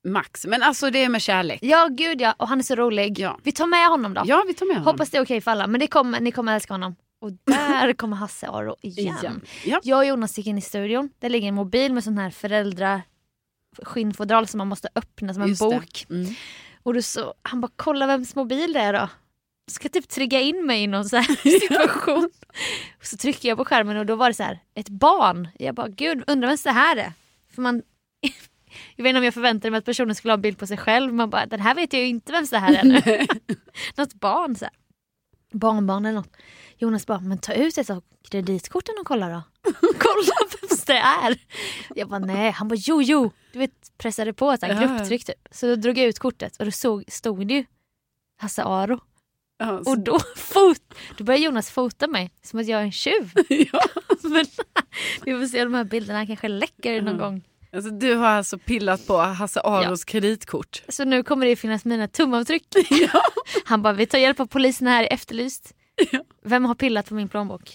[0.07, 0.45] max.
[0.45, 1.59] Men alltså det är med kärlek.
[1.61, 2.35] Ja, gud ja.
[2.37, 3.19] Och han är så rolig.
[3.19, 4.21] Ja, Vi tar med honom då.
[4.25, 4.91] ja vi tar med honom.
[4.91, 5.67] Hoppas det är okej för alla.
[5.67, 6.95] Men det kommer, ni kommer älska honom.
[7.19, 9.17] Och där kommer Hasse Aro igen.
[9.19, 9.41] Igen.
[9.65, 9.79] Ja.
[9.83, 11.09] Jag och Jonas gick in i studion.
[11.19, 13.01] Där ligger en mobil med sån här föräldra
[13.83, 16.05] skinnfodral som man måste öppna som en Just bok.
[16.09, 16.33] Mm.
[16.83, 19.09] Och då så, han bara kolla vems mobil det är då.
[19.71, 22.29] Ska typ trigga in mig i någon så här situation.
[22.99, 25.47] Och så trycker jag på skärmen och då var det så här ett barn.
[25.59, 27.13] Jag bara gud undrar vem det här är.
[27.55, 27.75] För man,
[28.95, 30.77] jag vet inte om jag förväntade mig att personen skulle ha en bild på sig
[30.77, 31.13] själv.
[31.13, 33.27] Man bara den här vet jag ju inte vem det här är
[33.97, 34.73] något barn så här.
[35.51, 36.35] Barnbarn eller något.
[36.77, 39.41] Jonas bara men ta ut ett av kreditkorten och kolla då.
[39.81, 41.37] kolla vem det är.
[41.95, 42.51] Jag bara nej.
[42.51, 43.31] Han bara jo jo.
[43.53, 44.79] Du vet pressade på ett Ja, ja.
[44.81, 45.47] grupptryck typ.
[45.51, 47.65] Så då drog jag ut kortet och då såg, stod det ju
[48.37, 48.99] Hasse Aro.
[49.57, 50.81] Ja, Och då, fot,
[51.17, 53.31] då började Jonas fota mig som att jag är en tjuv.
[53.49, 53.81] ja,
[54.23, 54.45] Men,
[55.25, 57.25] vi får se de här bilderna kanske läcker någon Ja.
[57.25, 57.43] gång.
[57.73, 60.83] Alltså, du har alltså pillat på Hasse Aros kreditkort.
[60.89, 62.67] Så nu kommer det finnas mina tumavtryck.
[62.89, 63.21] Ja.
[63.65, 65.73] Han bara, vi tar hjälp av polisen här Efterlyst.
[66.43, 67.73] Vem har pillat på min plånbok?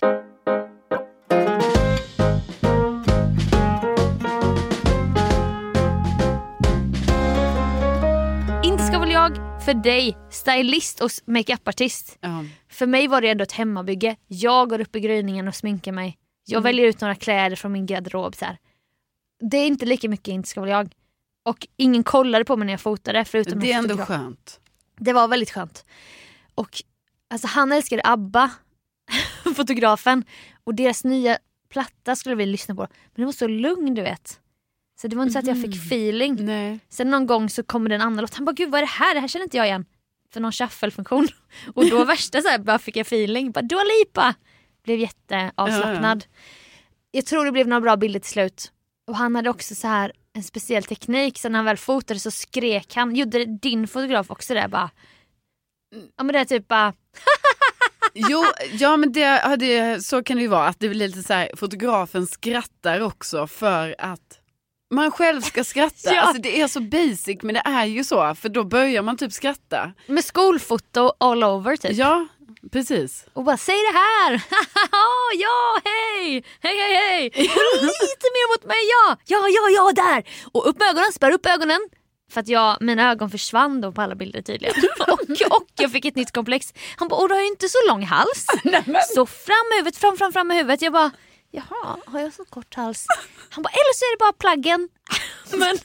[8.64, 12.18] Inte ska väl jag för dig, stylist och makeupartist.
[12.20, 12.44] Ja.
[12.68, 14.16] För mig var det ändå ett hemmabygge.
[14.26, 16.18] Jag går upp i gryningen och sminkar mig.
[16.46, 16.62] Jag Mm.
[16.62, 18.34] väljer ut några kläder från min garderob.
[18.34, 18.58] Så här.
[19.50, 20.92] Det är inte lika mycket inte ska väl jag.
[21.42, 24.08] Och ingen kollade på mig när jag fotade förutom Det är ändå fotograf.
[24.08, 24.60] skönt.
[24.98, 25.84] Det var väldigt skönt.
[26.54, 26.82] Och
[27.30, 28.50] alltså, han älskade ABBA,
[29.56, 30.24] fotografen.
[30.64, 31.38] Och deras nya
[31.68, 32.80] platta skulle vi lyssna på.
[32.80, 34.40] Men den var så lugn du vet.
[35.00, 36.44] Så det var inte så att jag fick feeling.
[36.44, 36.78] Nej.
[36.88, 38.34] Sen någon gång så kommer det en annan låt.
[38.34, 39.14] Han bara gud vad är det här?
[39.14, 39.84] Det här känner inte jag igen.
[40.32, 41.28] För någon shuffle-funktion.
[41.74, 43.50] Och då värsta så här, bara fick jag feeling.
[43.52, 44.34] Bara Dua Lipa!
[44.84, 46.24] Blev jätteavslappnad.
[47.10, 48.72] Jag tror det blev några bra bilder till slut.
[49.06, 51.38] Och han hade också så här en speciell teknik.
[51.38, 53.16] Så när han väl fotade så skrek han.
[53.16, 54.68] Gjorde din fotograf också det?
[54.68, 54.90] Bara,
[56.16, 56.92] ja men det är typ bara
[58.14, 60.66] Jo, ja men det, det, så kan det ju vara.
[60.66, 64.38] Att det blir lite så här, fotografen skrattar också för att
[64.94, 66.14] man själv ska skratta.
[66.14, 66.20] Ja.
[66.20, 68.34] Alltså det är så basic men det är ju så.
[68.34, 69.92] För då börjar man typ skratta.
[70.06, 71.92] med skolfoto all over typ.
[71.92, 72.26] Ja,
[72.72, 73.26] precis.
[73.32, 74.32] Och bara säg det här!
[75.34, 76.44] ja, hej!
[76.60, 77.24] Hej, hej, hej!
[77.80, 79.16] Lite mer mot mig, ja!
[79.24, 80.24] Ja, ja, ja, där!
[80.52, 81.80] Och upp med ögonen, spärr upp ögonen.
[82.30, 84.74] För att jag, mina ögon försvann då på alla bilder tydligen.
[85.00, 85.20] och,
[85.56, 86.74] och jag fick ett nytt komplex.
[86.96, 88.46] Han bara, och du har ju inte så lång hals.
[89.14, 90.82] så fram med huvudet, fram, fram, fram med huvudet.
[90.82, 91.10] Jag bara,
[91.50, 93.06] jaha, har jag så kort hals?
[93.50, 94.88] Han bara, eller så är det bara plaggen.
[95.58, 95.78] men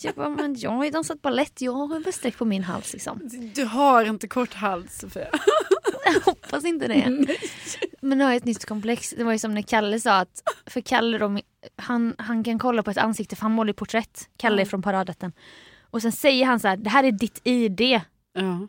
[0.00, 3.20] jag bara, men jag har ju dansat balett, jag har streck på min hals liksom.
[3.54, 5.28] Du har inte kort hals Sofia.
[6.14, 7.26] Jag hoppas inte det.
[8.00, 9.14] Men nu har jag ett nytt komplex.
[9.16, 11.38] Det var ju som när Kalle sa att, för Kalle då,
[11.76, 14.28] han, han kan kolla på ett ansikte för han målar ju porträtt.
[14.36, 15.32] Kalle är från Paradrätten.
[15.90, 17.80] Och sen säger han så här, det här är ditt ID.
[17.80, 18.68] Ja.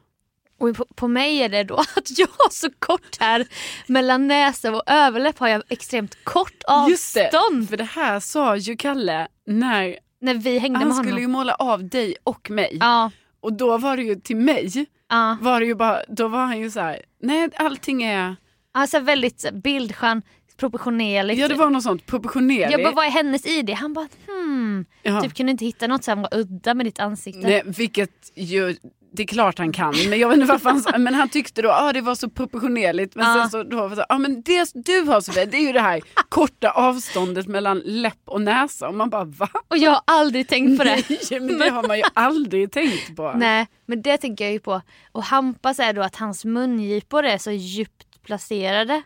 [0.59, 3.47] Och på, på mig är det då att jag har så kort här
[3.87, 6.53] mellan näsa och överläpp har jag extremt kort
[6.89, 7.69] Just det, avstånd.
[7.69, 11.09] för det här sa ju Kalle när När vi hängde han med honom.
[11.09, 12.77] skulle ju måla av dig och mig.
[12.79, 15.37] Ja, Och då var det ju till mig, ja.
[15.41, 18.35] var det ju bara, då var han ju så här, nej allting är,
[18.71, 20.21] Alltså väldigt bildskön,
[20.57, 21.39] proportionerligt.
[21.39, 22.71] ja det var något sånt proportionerligt.
[22.71, 23.69] jag bara, vad är hennes ID?
[23.69, 24.85] Han bara, hmm.
[25.03, 25.21] Ja.
[25.21, 27.47] Typ kunde inte hitta något som var udda med ditt ansikte.
[27.47, 28.75] Nej, vilket ju,
[29.11, 31.61] det är klart han kan, men jag vet inte varför han sa, men han tyckte
[31.61, 33.15] då, ah, det var så proportionerligt.
[33.15, 33.33] Men Ja.
[33.41, 36.01] sen så, då så, ah, men det du har Sofia, det är ju det här
[36.29, 38.87] korta avståndet mellan läpp och näsa.
[38.87, 39.49] Och man bara va?
[39.67, 41.03] Och jag har aldrig tänkt på det.
[41.31, 43.33] Nej, men det har man ju aldrig tänkt på.
[43.37, 44.81] Nej, men det tänker jag ju på.
[45.11, 49.01] Och Hampas är då att hans mungipor är så djupt placerade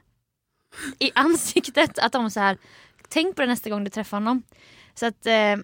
[1.00, 2.58] i ansiktet att de så här,
[3.10, 4.44] tänk på det nästa gång du träffar honom.
[4.94, 5.56] Så att eh,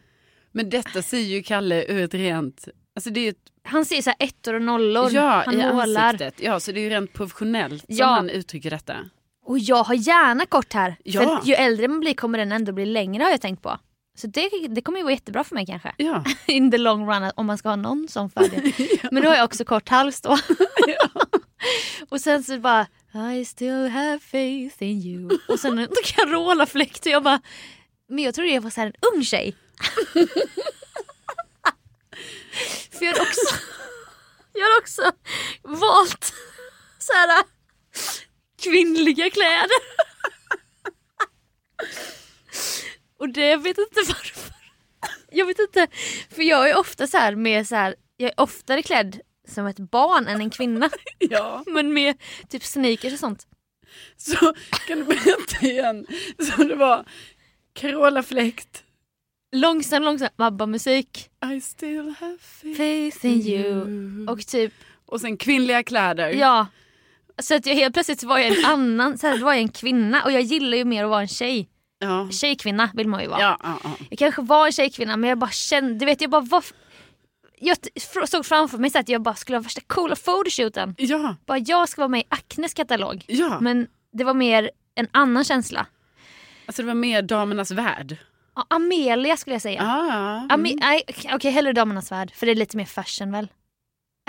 [0.51, 2.67] Men detta ser ju Kalle ur ett rent,
[2.99, 6.01] alltså det är ett, han ser så här ettor och nollor, ja, han i målar.
[6.03, 6.33] ansiktet.
[6.37, 8.05] Ja, så det är ju rent professionellt som Ja.
[8.05, 8.95] han uttrycker detta.
[9.45, 10.95] Och jag har gärna kort här.
[11.03, 11.21] Ja.
[11.39, 13.77] För ju äldre man blir kommer den ändå bli längre har jag tänkt på.
[14.17, 15.93] Så det, det kommer ju vara jättebra för mig kanske.
[15.97, 16.23] Ja.
[16.47, 18.71] In the long run om man ska ha någon sån fördel.
[19.11, 20.37] Men då har jag också kort hals då.
[22.09, 22.87] och sen så bara
[23.35, 25.39] I still have faith in you.
[25.47, 27.41] Och sen en Carola-fläkt och jag bara
[28.09, 29.55] Men jag trodde jag var så en ung tjej.
[32.99, 33.55] För jag har också,
[34.53, 35.11] jag har också
[35.63, 36.33] valt
[36.99, 37.43] så här
[38.61, 39.77] kvinnliga kläder.
[43.19, 44.53] Och det jag vet inte varför.
[45.31, 45.87] Jag vet inte.
[46.29, 49.79] För jag är ofta så här med så här, jag är oftare klädd som ett
[49.79, 50.89] barn än en kvinna.
[51.17, 51.63] ja.
[51.67, 53.47] Men med typ sneakers och sånt.
[54.17, 54.53] Så
[54.87, 56.07] kan du berätta igen.
[56.39, 57.05] Så det var
[57.73, 58.83] Carola-fläkt.
[59.51, 61.29] Långsam, långsam ABBA-musik.
[61.55, 62.37] I still have
[62.77, 64.27] faith in you.
[64.29, 64.73] Och typ,
[65.05, 66.29] Och sen kvinnliga kläder.
[66.29, 66.67] ja.
[67.41, 70.23] Så att jag helt plötsligt var jag en annan, så här, var jag en kvinna
[70.23, 71.69] och jag gillar ju mer att vara en tjej.
[71.99, 72.29] Ja.
[72.31, 73.41] Tjejkvinna vill man ju vara.
[73.41, 73.91] Ja, ja, ja.
[74.09, 76.63] Jag kanske var en tjejkvinna men jag bara kände, du vet jag bara var,
[77.59, 77.77] jag
[78.29, 80.95] såg framför mig så att jag bara skulle ha värsta coola photoshooten.
[80.97, 83.23] ja, Bara jag ska vara med i Acnes katalog.
[83.27, 83.59] ja.
[83.59, 85.85] Men det var mer en annan känsla.
[86.65, 88.17] Alltså det var mer damernas värld.
[88.59, 89.81] Ja, Amelia skulle jag säga.
[89.83, 90.55] Ah.
[90.55, 93.47] Ame- nej, Okej, hellre Damernas Värld för det är lite mer fashion väl?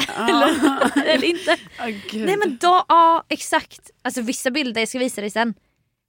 [0.16, 0.48] Ja.
[1.06, 1.56] Eller inte?
[1.78, 2.26] Ah, gud.
[2.26, 3.90] Nej men då, ja exakt.
[4.02, 5.54] Alltså vissa bilder, jag ska visa dig sen.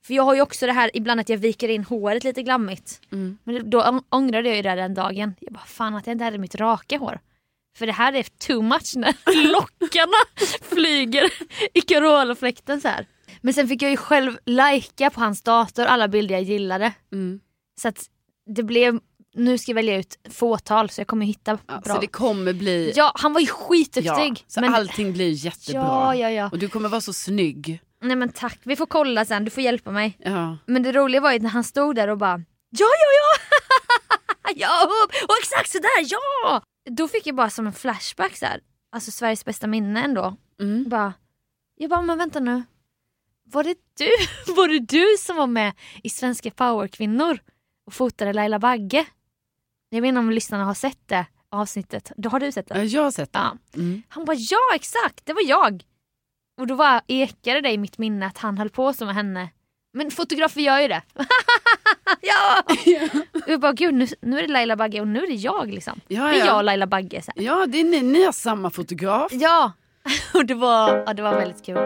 [0.05, 3.01] För jag har ju också det här ibland att jag viker in håret lite glammigt.
[3.12, 3.38] Mm.
[3.43, 5.36] Men då ång- ångrade jag ju det den dagen.
[5.39, 7.19] Jag bara fan att jag inte hade mitt raka hår.
[7.77, 9.13] För det här är too much när
[9.53, 11.29] lockarna flyger
[11.73, 13.05] i Carola-fläkten så här.
[13.41, 16.91] Men sen fick jag ju själv lajka på hans dator alla bilder jag gillade.
[17.12, 17.39] Mm.
[17.82, 18.10] Så att
[18.56, 19.00] det blev
[19.34, 21.94] nu ska jag välja ut fåtal så jag kommer hitta Ja, bra.
[21.96, 22.94] så det kommer bli...
[22.96, 24.06] Ja, han var ju skitduktig.
[24.06, 24.74] Ja, så men...
[24.74, 25.82] allting blir jättebra.
[25.82, 26.50] Ja, ja, ja.
[26.52, 27.82] Och du kommer vara så snygg.
[28.02, 30.17] Nej men tack, vi får kolla sen, du får hjälpa mig.
[30.20, 30.58] Ja.
[30.65, 33.39] Men det roliga var ju när han stod där och bara Ja, ja, ja!
[34.56, 34.88] ja,
[35.24, 36.62] och exakt sådär, ja!
[36.89, 38.60] Då fick jag bara som en flashback så här.
[38.91, 40.36] Alltså Sveriges bästa minne ändå.
[40.62, 40.89] Mm.
[40.89, 41.13] Bara,
[41.76, 42.63] jag bara, men vänta nu.
[43.46, 44.10] Var det du,
[44.54, 47.39] var det du som var med i Svenska powerkvinnor
[47.91, 49.06] och fotade Laila Bagge?
[49.89, 52.12] Jag vet inte om lyssnarna har sett det avsnittet.
[52.17, 52.77] Då har du sett det?
[52.77, 53.39] Ja, Jag har sett det.
[53.39, 53.58] Ja.
[53.75, 54.04] Mm.
[54.10, 55.84] Han bara ja exakt, det var jag.
[56.62, 59.49] Och då var ekade det i mitt minne att han höll på så med henne.
[59.93, 61.01] Men fotografer gör ju det.
[62.21, 62.63] ja!
[63.34, 65.73] Och jag bara gud nu, nu är det Laila Bagge och nu är det jag
[65.73, 66.01] liksom.
[66.08, 66.45] Ja, Det är ja.
[66.45, 67.21] jag och Laila Bagge.
[67.21, 67.43] Så här.
[67.43, 69.32] Ja, det är ni, ni har samma fotograf.
[69.32, 69.71] Ja,
[70.34, 71.77] och det var, ja, det var väldigt kul.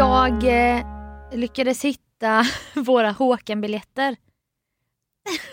[0.00, 0.84] Jag eh,
[1.32, 4.16] lyckades hitta våra Håkan-biljetter.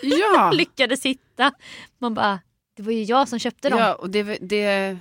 [0.01, 1.51] Ja, Lyckades hitta.
[1.97, 2.39] Man bara,
[2.75, 3.79] det var ju jag som köpte dem.
[3.79, 4.97] ja och det, det,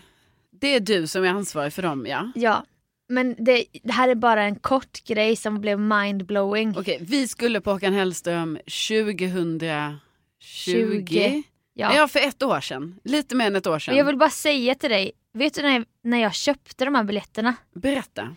[0.60, 2.32] det är du som är ansvarig för dem, ja.
[2.34, 2.64] Ja,
[3.08, 6.74] men det, det här är bara en kort grej som blev mindblowing.
[6.78, 9.98] Okej, vi skulle på Håkan Hellström 2020.
[10.40, 11.42] 20.
[11.74, 11.94] Ja.
[11.94, 12.08] Ja.
[12.08, 13.00] för ett år sedan.
[13.04, 13.94] Lite mer än ett år sedan.
[13.94, 17.04] Och jag vill bara säga till dig, vet du när, när jag köpte de här
[17.04, 17.54] biljetterna?
[17.74, 18.36] Berätta.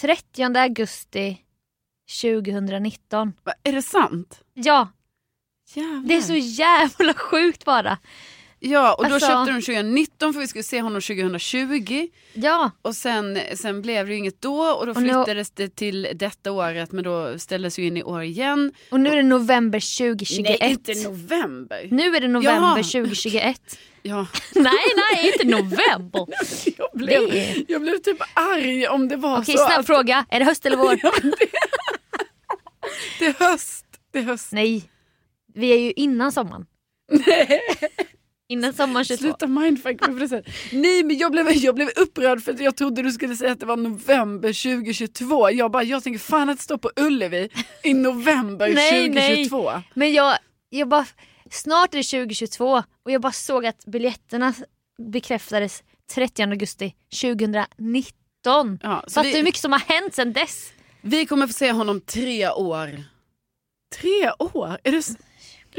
[0.00, 1.38] 30 augusti
[2.22, 3.32] 2019.
[3.44, 4.40] Va, är det sant?
[4.54, 4.88] Ja,
[5.74, 6.08] Jävlar.
[6.08, 7.98] det är så jävla sjukt bara.
[8.64, 12.08] Ja, och då Alltså- köpte de 2019 för vi skulle se honom 2020.
[12.32, 15.68] Ja, Och sen, sen blev det ju inget då och då Och nu- flyttades det
[15.76, 18.72] till detta året men då ställdes ju in i år igen.
[18.90, 20.60] och nu är det november 2021.
[20.60, 21.88] Nej, inte november.
[21.90, 22.82] Nu är det november Jaha.
[22.82, 23.78] 2021.
[24.02, 24.26] Ja.
[24.54, 26.26] nej, nej, inte november.
[26.78, 30.26] Jag blev, Det jag blev typ arg om det var Okej, så snabb att fråga.
[30.30, 30.94] Är det höst eller vår?
[33.18, 33.84] det är höst.
[34.12, 34.52] Det är höst.
[34.52, 34.82] Nej,
[35.54, 36.66] vi är ju innan sommaren.
[38.48, 39.22] Innan sommaren 22.
[39.22, 40.44] Sluta mindfuck mig på det.
[40.72, 43.60] Nej men jag blev, jag blev upprörd för att jag trodde du skulle säga att
[43.60, 45.50] det var november 2022.
[45.50, 47.48] Jag bara, jag tänker fan att stå på Ullevi
[47.84, 49.44] i november Nej, nej.
[49.44, 49.82] 2022.
[49.94, 50.36] Men jag,
[50.68, 51.06] jag bara,
[51.50, 54.54] snart är det 2022 och jag bara såg att biljetterna
[55.12, 55.82] bekräftades
[56.14, 58.78] 30 augusti 2019.
[58.82, 60.72] Ja, så Fattar du hur mycket som har hänt sedan dess?
[61.02, 63.04] vi kommer få se honom tre år.
[64.00, 64.78] Tre år?
[64.84, 65.02] Är det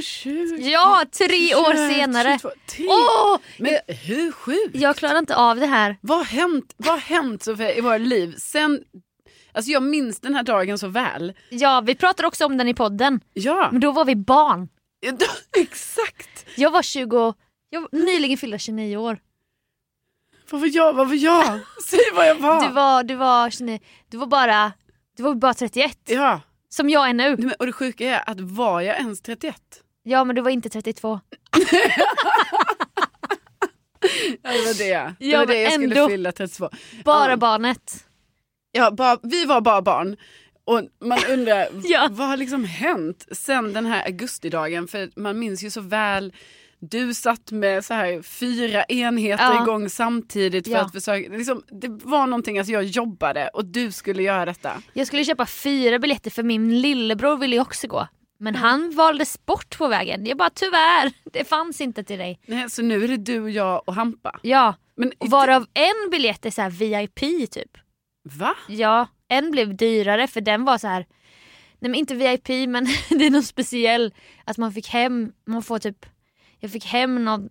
[0.02, 2.40] 20, Ja, tre år 21, senare.
[2.42, 2.86] 22, tre.
[2.90, 3.38] Åh!
[3.58, 4.76] Men hur sjukt?
[4.76, 5.98] Jag klarar inte av det här.
[6.02, 8.84] Vad har hänt, vad har hänt Sofia, i våra liv sen...
[9.56, 11.34] Alltså jag minns den här dagen så väl.
[11.50, 13.20] Ja, vi pratar också om den i podden.
[13.34, 14.70] Ja, Men då var vi barn.
[15.00, 15.12] ja,
[15.58, 16.46] exakt.
[16.56, 17.34] Jag var 20,
[17.70, 19.18] jag var nyligen fyllda 29 år.
[20.50, 20.94] Vad var jag?
[20.94, 21.60] Vad var jag?
[21.86, 22.68] Säg vad jag var.
[22.68, 23.80] Du var, du var 29,
[24.10, 24.72] du var bara,
[25.18, 25.98] du var bara 31.
[26.06, 27.38] Ja, Som jag är nu.
[27.38, 29.56] Men- och det sjuka är att var jag ens 31?
[30.04, 31.20] Ja men du var inte 32.
[34.42, 35.14] Ja, det var det.
[35.20, 36.70] Det Ja, var det jag skulle fylla 32.
[37.06, 37.38] Bara Ja.
[37.38, 38.06] barnet.
[38.72, 40.18] Ja, bara, vi var bara barn.
[40.66, 42.08] Och man undrar, Ja.
[42.12, 44.88] vad har liksom hänt sen den här augustidagen?
[44.88, 46.34] För man minns ju så väl,
[46.80, 49.64] du satt med så här fyra enheter Ja.
[49.64, 50.82] igång samtidigt för Ja.
[50.82, 54.72] att försöka, liksom, det var någonting, alltså jag jobbade och du skulle göra detta.
[54.94, 58.08] Jag skulle köpa fyra biljetter för min lillebror ville ju också gå.
[58.38, 60.26] Men han valdes bort på vägen.
[60.26, 62.40] Jag bara tyvärr, det fanns inte till dig.
[62.46, 64.40] Nej, så nu är det du, jag och Hampa.
[64.42, 67.20] Ja, Men, och varav en biljett är så här VIP
[67.52, 67.78] typ.
[68.24, 68.56] Va?
[68.68, 71.06] Ja, en blev dyrare för den var så här.
[71.80, 74.14] Nej men inte VIP men det är någon speciell
[74.46, 76.06] att man fick hem, man får typ,
[76.60, 77.50] jag fick hem någon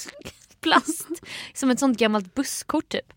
[0.60, 1.08] plast
[1.54, 3.12] som ett sånt gammalt busskort typ.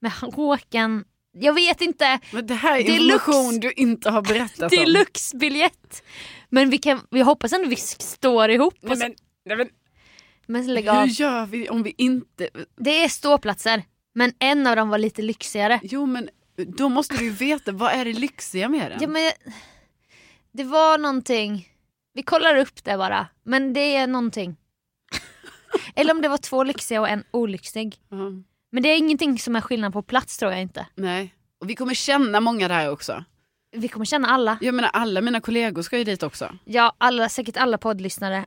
[0.00, 1.04] Med Håkan,
[1.40, 4.78] jag vet inte, Men det här är information du inte har berättat om.
[4.78, 6.02] deluxe-biljett.
[6.48, 8.74] Men vi, kan, vi hoppas ändå vi står ihop.
[8.80, 9.68] Nej, men, nej, men,
[10.46, 10.96] men lägg av.
[11.00, 12.48] hur gör vi om vi inte...
[12.76, 13.82] Det är ståplatser
[14.14, 15.80] men en av dem var lite lyxigare.
[15.82, 18.98] Jo men då måste du ju veta, vad är det lyxiga med den?
[19.02, 19.32] Ja, men,
[20.52, 21.68] det var någonting,
[22.12, 24.56] vi kollar upp det bara, men det är någonting.
[25.94, 27.96] Eller om det var två lyxiga och en olyxig.
[28.08, 28.16] Ja,
[28.72, 30.86] Men det är ingenting som är skillnad på plats tror jag inte.
[30.94, 31.34] nej.
[31.60, 33.24] Och vi kommer känna många där också.
[33.72, 34.58] Vi kommer känna alla.
[34.60, 36.52] Jag menar alla mina kollegor ska ju dit också.
[36.64, 38.44] Ja, alla, säkert alla poddlyssnare.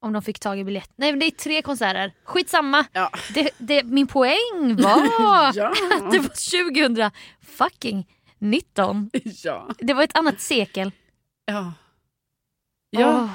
[0.00, 0.90] Om de fick tag i biljett.
[0.96, 2.12] Nej men det är tre konserter.
[2.24, 2.84] Skitsamma.
[2.92, 3.10] Ja.
[3.34, 5.08] Det, det, min poäng var
[5.56, 5.68] Ja.
[5.70, 7.10] att det var 2000
[7.46, 8.06] fucking
[8.38, 9.10] 19.
[9.44, 9.68] ja.
[9.78, 10.92] Det var ett annat sekel.
[11.46, 11.72] Ja.
[12.90, 13.08] Ja.
[13.22, 13.30] Åh.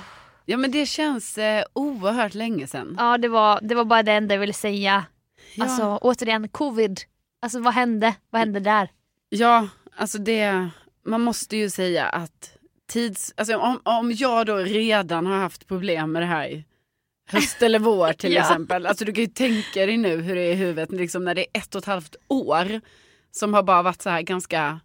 [0.46, 2.96] ja men det känns eh, oerhört länge sedan.
[3.00, 5.06] Ja det var, det var bara det enda jag ville säga.
[5.56, 5.64] Ja.
[5.64, 7.00] Alltså återigen, covid.
[7.42, 8.16] Alltså vad hände?
[8.30, 8.90] Vad hände där?
[9.30, 10.70] Ja, alltså det,
[11.06, 12.58] man måste ju säga att
[12.92, 16.64] tids, alltså om, om jag då redan har haft problem med det här
[17.28, 18.42] höst eller vår till Ja.
[18.42, 18.86] exempel.
[18.86, 21.42] Alltså du kan ju tänka dig nu hur det är i huvudet liksom när det
[21.42, 22.82] är ett och ett halvt år
[23.32, 24.80] som har bara varit så här ganska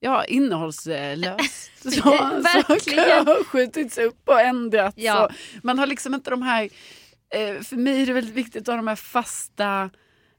[0.00, 1.70] Ja, innehållslöst.
[1.82, 3.04] Så, Verkligen.
[3.04, 4.96] Saker har skjutits upp och ändrats.
[4.98, 5.30] Ja.
[5.62, 6.68] Man har liksom inte de här,
[7.64, 9.90] för mig är det väldigt viktigt att ha de här fasta,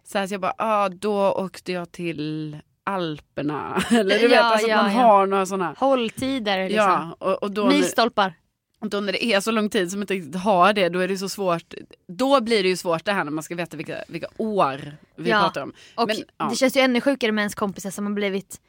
[0.03, 3.81] så här att jag bara, ah, då åkte jag till Alperna.
[3.91, 5.01] Eller du vet, Ja, alltså att ja, man ja.
[5.01, 5.75] har några sådana.
[5.77, 6.85] Hålltider liksom.
[6.85, 8.33] Ja, och, och då, Milstolpar.
[8.79, 11.17] då när det är så lång tid som inte riktigt har det, då är det
[11.17, 11.73] så svårt.
[12.07, 15.29] Då blir det ju svårt det här när man ska veta vilka, vilka år vi
[15.29, 15.41] Ja.
[15.41, 15.73] pratar om.
[15.95, 16.47] Och Men, ja.
[16.49, 18.61] det känns ju ännu sjukare med ens kompisar som har blivit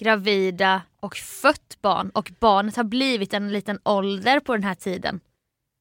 [0.00, 5.20] gravida och fött barn och barnet har blivit en liten ålder på den här tiden.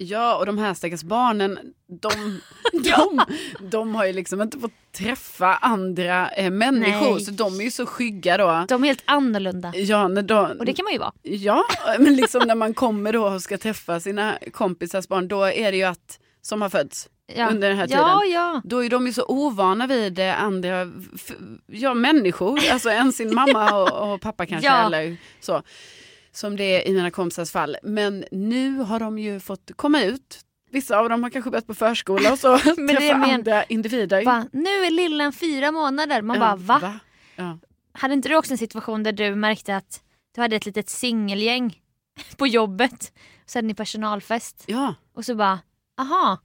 [0.03, 1.59] Ja, och de här stackars barnen,
[2.01, 2.39] de,
[2.83, 3.21] de,
[3.69, 7.25] de har ju liksom inte fått träffa andra eh, människor, Nej.
[7.25, 8.65] så de är ju så skygga då.
[8.67, 9.71] De är helt annorlunda.
[9.75, 11.13] Ja, när de, Och det kan man ju vara.
[11.21, 11.65] ja,
[11.99, 15.77] men liksom när man kommer då och ska träffa sina kompisars barn, då är det
[15.77, 17.49] ju att, som har fötts, Ja.
[17.49, 18.61] Under den här Ja, ja.
[18.63, 20.91] då är de ju så ovana vid eh, andra
[21.67, 25.61] ja, människor, alltså än sin mamma och, och pappa kanske eller så.
[26.33, 27.77] Som det är i mina kompisars fall.
[27.83, 30.39] Men nu har de ju fått komma ut.
[30.71, 33.29] Vissa av dem har kanske börjat på förskola och så Men det träffa är men-
[33.33, 34.25] andra individer.
[34.25, 34.45] Va?
[34.51, 36.21] Nu är lillen fyra månader.
[36.21, 36.99] Man Ja, bara va?
[37.35, 37.57] Ja.
[37.93, 40.01] Hade inte du också en situation där du märkte att
[40.35, 41.81] du hade ett litet singelgäng
[42.37, 43.13] på jobbet?
[43.45, 45.59] Så hade ni personalfest ja, och så bara
[46.01, 46.37] aha.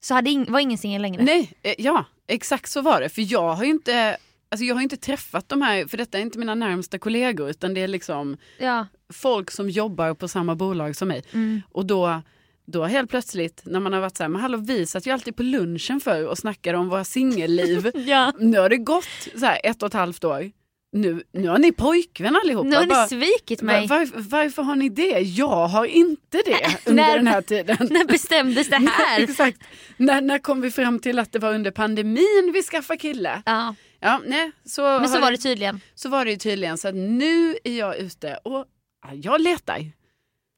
[0.00, 1.22] Så hade ing- var ingen singel längre?
[1.22, 3.08] nej, eh, ja, exakt så var det.
[3.08, 4.16] För jag har ju inte,
[4.50, 7.74] alltså jag har inte träffat de här, för detta är inte mina närmsta kollegor utan
[7.74, 8.86] det är liksom Ja.
[9.12, 11.22] folk som jobbar på samma bolag som mig.
[11.32, 11.62] Mm.
[11.72, 12.22] Och då,
[12.66, 15.36] då helt plötsligt när man har varit så här, men hallå vi satt ju alltid
[15.36, 17.90] på lunchen för och snackade om våra singelliv.
[18.06, 18.32] ja.
[18.38, 20.50] nu har det gått så här ett och ett halvt år.
[20.92, 22.68] Nu, nu har ni pojkvän allihopa.
[22.68, 23.86] Nu har ni Bara, svikit mig.
[23.86, 25.18] var, varför, varför har ni det?
[25.20, 27.76] Jag har inte det under När- den här tiden.
[27.90, 29.20] När bestämdes det här?
[29.20, 29.58] Exakt.
[29.96, 33.42] När, när kom vi fram till att det var under pandemin vi skaffade kille?
[33.46, 33.74] ja.
[34.00, 35.80] Ja, nej, så, Men så var det tydligen.
[35.94, 36.78] så var det ju tydligen.
[36.78, 38.64] Så att nu är jag ute och
[39.02, 39.92] ja, jag letar.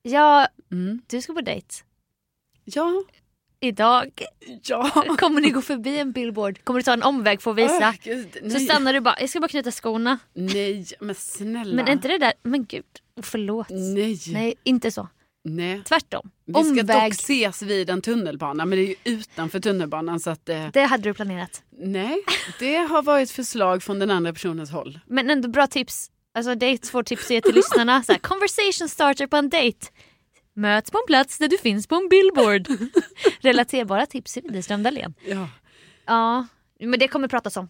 [0.03, 1.03] Ja, Mm.
[1.07, 1.67] du ska på dejt.
[2.65, 3.03] Ja,
[3.63, 4.23] Idag
[4.63, 4.91] ja.
[5.19, 6.65] kommer ni gå förbi en billboard.
[6.65, 7.89] Kommer du ta en omväg för att visa.
[7.89, 10.19] Åh, Gud, Så stannar du bara, jag ska bara knyta skorna.
[10.33, 11.75] Nej, men snälla.
[11.77, 12.85] Men är inte det där, men gud,
[13.23, 13.67] förlåt.
[13.71, 14.19] Nej.
[14.33, 15.09] Nej, inte så.
[15.45, 15.83] Nej.
[15.85, 16.31] Tvärtom.
[16.45, 16.87] Vi ska Omväg.
[16.87, 20.83] dock ses vid en tunnelbana, men det är ju utanför tunnelbanan så att eh, Det
[20.83, 21.63] hade du planerat.
[21.71, 22.25] nej,
[22.59, 24.99] det har varit förslag från den andra personens håll.
[25.07, 26.11] Men ändå bra tips.
[26.35, 28.03] Alltså det är två tips att ge till lyssnarna.
[28.03, 29.87] Så här, conversation starter på en dejt.
[30.55, 32.69] Möts på en plats där du finns på en billboard.
[33.41, 35.15] Relaterbara tips i Widerström Dahlén.
[35.27, 35.49] Ja.
[36.07, 36.47] Ja,
[36.81, 37.69] men det kommer pratas om.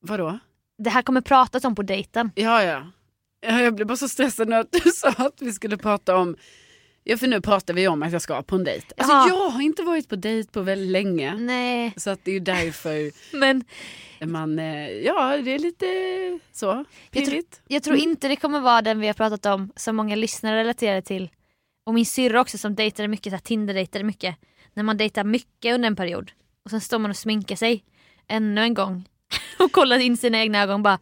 [0.00, 0.38] Vadå?
[0.78, 2.30] Det här kommer pratas om på dejten.
[2.34, 2.86] Ja, ja.
[3.40, 3.60] ja.
[3.60, 6.36] Jag blev bara så stressad att du sa att vi skulle prata om
[7.04, 8.86] Ja för nu pratar vi om att jag ska på en dejt.
[8.96, 9.28] Alltså Ja.
[9.28, 11.34] jag har inte varit på dejt på väldigt länge.
[11.34, 13.64] Nej, Så att det är ju därför men
[14.32, 15.86] man, eh, ja det är lite
[16.52, 16.84] så Jag
[17.24, 17.60] tror- pirrigt.
[17.68, 21.00] jag tror inte det kommer vara den vi har pratat om som många lyssnare relaterar
[21.00, 21.30] till.
[21.86, 24.36] Och min syrra också som dejtade mycket, Tinder-dejtade mycket.
[24.74, 26.32] När man dejtar mycket under en period.
[26.64, 27.84] Och sen står man och sminkar sig
[28.28, 29.08] ännu en gång.
[29.58, 30.98] och kollar in sina egna ögon bara.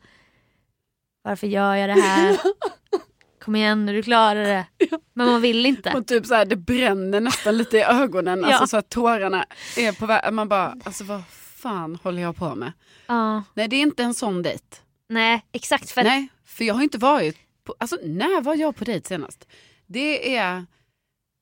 [1.23, 2.39] Varför gör jag det här?
[3.51, 4.67] Kom igen nu, du klarar det.
[5.15, 5.93] Men man vill inte.
[5.93, 8.45] Och typ så här, det bränner nästan lite i ögonen.
[8.45, 8.67] Alltså Ja.
[8.67, 9.45] så att tårarna
[9.77, 10.33] är på väg.
[10.33, 11.23] Man bara, alltså vad
[11.57, 12.73] fan håller jag på med?
[13.07, 14.65] Ja, Nej det är inte en sån dejt.
[15.09, 15.91] nej, exakt.
[15.91, 19.49] För Nej, för jag har inte varit på, alltså när var jag på dejt senast?
[19.87, 20.65] Det är,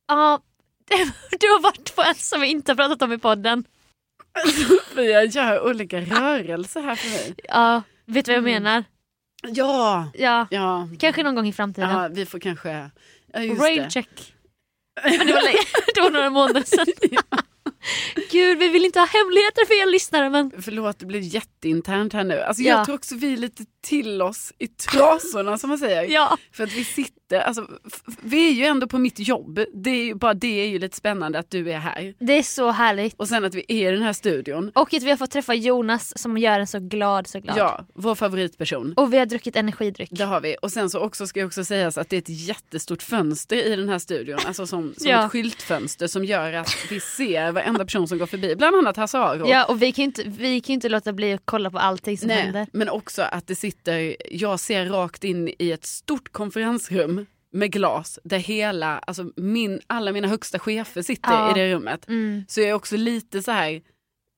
[0.08, 0.40] ja,
[1.40, 3.64] du har varit på en som vi inte har pratat om i podden.
[4.94, 7.34] för jag gör olika rörelser här för mig.
[7.48, 8.62] Ja, vet du vad jag Mm.
[8.62, 8.84] menar?
[9.42, 10.88] Ja, Ja, ja.
[10.98, 11.90] kanske någon gång i framtiden.
[11.90, 12.90] Ja, vi får kanske, ja
[13.84, 13.90] det.
[13.90, 14.34] check.
[15.04, 15.58] Men det var, länge,
[15.94, 16.86] det var några månader sedan.
[18.30, 22.24] Gud, vi vill inte ha hemligheter för er lyssnare men Förlåt, det blev jätteinternt här
[22.24, 22.40] nu.
[22.40, 22.76] Alltså Ja.
[22.76, 26.02] jag tror också vi är lite till oss i trasorna som man säger.
[26.02, 26.36] ja.
[26.52, 27.66] För att vi sitter, alltså
[28.22, 29.60] vi är ju ändå på mitt jobb.
[29.74, 32.14] Det är ju, bara det är ju lite spännande att du är här.
[32.18, 33.14] Det är så härligt.
[33.16, 34.70] Och sen att vi är i den här studion.
[34.74, 37.58] Och att vi har fått träffa Jonas som gör en så glad, så glad.
[37.58, 38.94] Ja, vår favoritperson.
[38.96, 40.08] Och vi har druckit energidryck.
[40.12, 40.56] Det har vi.
[40.62, 43.76] Och sen så också ska jag också sägas att det är ett jättestort fönster i
[43.76, 44.38] den här studion.
[44.46, 45.24] Alltså som, som Ja.
[45.24, 48.56] ett skyltfönster som gör att vi ser varenda person som går förbi.
[48.56, 49.48] Bland annat Hasse Aro.
[49.48, 51.78] Ja, och vi kan ju inte, vi kan ju inte låta bli att kolla på
[51.78, 52.66] allting som Nej, händer.
[52.72, 58.18] men också att det sitter, jag ser rakt in i ett stort konferensrum med glas
[58.24, 61.50] där hela, alltså min, alla mina högsta chefer sitter Ja.
[61.50, 62.08] i det rummet.
[62.08, 62.44] Mm.
[62.48, 63.82] Så jag är också lite så här,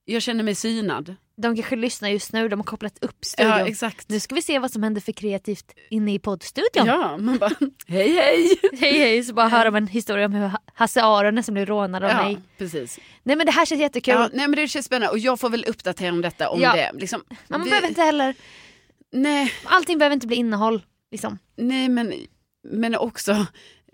[0.04, 1.14] jag känner mig synad.
[1.36, 3.50] De kanske lyssnar just nu, de har kopplat upp studion.
[3.58, 4.08] Ja, exakt.
[4.08, 6.86] Nu ska vi se vad som händer för kreativt inne i poddstudion.
[6.86, 7.50] Ja, man bara
[7.86, 8.58] hej hej.
[8.80, 12.04] Hej hej, så bara hör om en historia om hur Hasse Aro nästan blev rånad
[12.04, 12.38] av Ja, mig.
[12.58, 12.98] precis.
[13.22, 14.14] Nej men det här känns jättekul.
[14.14, 16.72] Ja, nej men det känns spännande och jag får väl uppdatera om detta om Ja.
[16.72, 16.90] det.
[17.00, 18.34] Liksom, man det behöver inte heller,
[19.12, 20.82] nej, allting behöver inte bli innehåll.
[21.10, 21.38] Liksom.
[21.56, 22.14] nej men,
[22.68, 23.46] men också,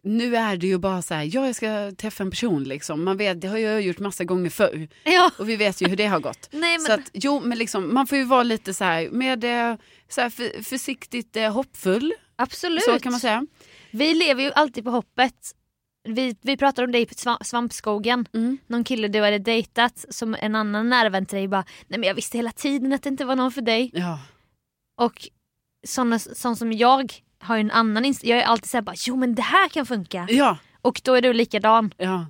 [0.02, 3.04] nu är det ju bara så här, ja jag ska träffa en person liksom.
[3.04, 5.30] Man vet, det har jag gjort massa gånger förr Ja.
[5.38, 6.48] och vi vet ju hur det har gått.
[6.52, 9.44] Nej, men, Så att, jo men liksom, man får ju vara lite så här, med
[9.44, 9.76] eh,
[10.08, 12.82] så här för, försiktigt eh, hoppfull, absolut.
[12.82, 13.46] så kan man säga.
[13.90, 15.34] Vi lever ju alltid på hoppet.
[16.08, 18.28] Vi, vi pratade om det i sva- svampskogen.
[18.34, 18.58] Mm.
[18.66, 22.06] Någon kille du hade dejtat som en annan nära vän till dig bara Nej men
[22.06, 23.90] jag visste hela tiden att det inte var någon för dig.
[23.94, 24.18] Ja.
[24.96, 25.28] Och
[25.86, 28.36] såna, sån som jag har ju en annan inställning.
[28.36, 30.26] Jag är alltid såhär bara jo men det här kan funka.
[30.30, 31.94] ja, Och då är du likadan.
[31.96, 32.26] ja.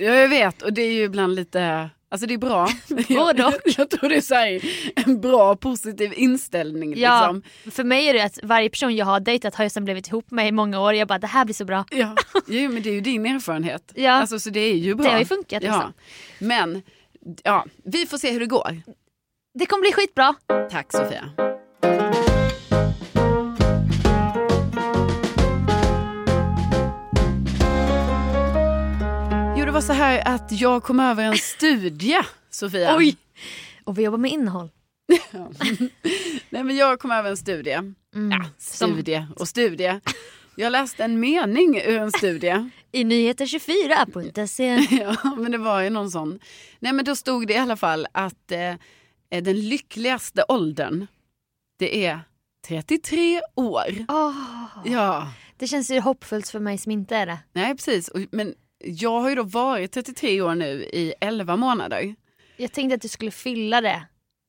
[0.00, 2.68] Ja jag vet och det är ju ibland lite, alltså det är bra.
[3.08, 4.60] Både jag, jag tror det är så här,
[5.06, 6.94] en bra positiv inställning.
[6.98, 7.32] Ja.
[7.32, 7.72] Liksom.
[7.72, 10.30] För mig är det att varje person jag har dejtat har ju sen blivit ihop
[10.30, 10.94] med i många år.
[10.94, 11.84] Jag bara det här blir så bra.
[11.90, 12.14] Ja,
[12.46, 13.92] jo, men det är ju din erfarenhet.
[13.94, 14.10] Ja.
[14.12, 15.04] Alltså, så det är ju bra.
[15.06, 15.72] Det har ju funkat, Ja.
[15.72, 15.92] liksom.
[16.38, 16.82] Men
[17.42, 18.82] ja, vi får se hur det går.
[19.54, 20.34] Det kommer bli skitbra.
[20.70, 21.30] Tack Sofia.
[29.78, 32.18] Var så här att jag kom över en studie,
[32.50, 32.96] Sofia.
[32.96, 33.16] Oj!
[33.84, 34.70] Och vi jobbar med innehåll.
[36.50, 37.72] Nej, men jag kom över en studie.
[37.72, 37.94] Mm.
[38.14, 40.00] Ja, studie och studie.
[40.56, 42.70] Jag läste en mening ur en studie.
[42.92, 44.86] i nyheter24.se.
[45.00, 46.38] Ja, men det var ju någon sån.
[46.78, 48.60] Nej, men då stod det i alla fall att eh,
[49.30, 51.06] eh, den lyckligaste åldern,
[51.78, 52.20] det är
[52.68, 54.04] 33 år.
[54.08, 54.34] Åh,
[54.84, 57.38] Ja, Det känns ju hoppfullt för mig som inte är det.
[57.52, 58.10] nej precis.
[58.30, 58.54] Men
[58.84, 62.14] jag har ju då varit 33 år nu i 11 månader.
[62.56, 64.02] Jag tänkte att du skulle fylla det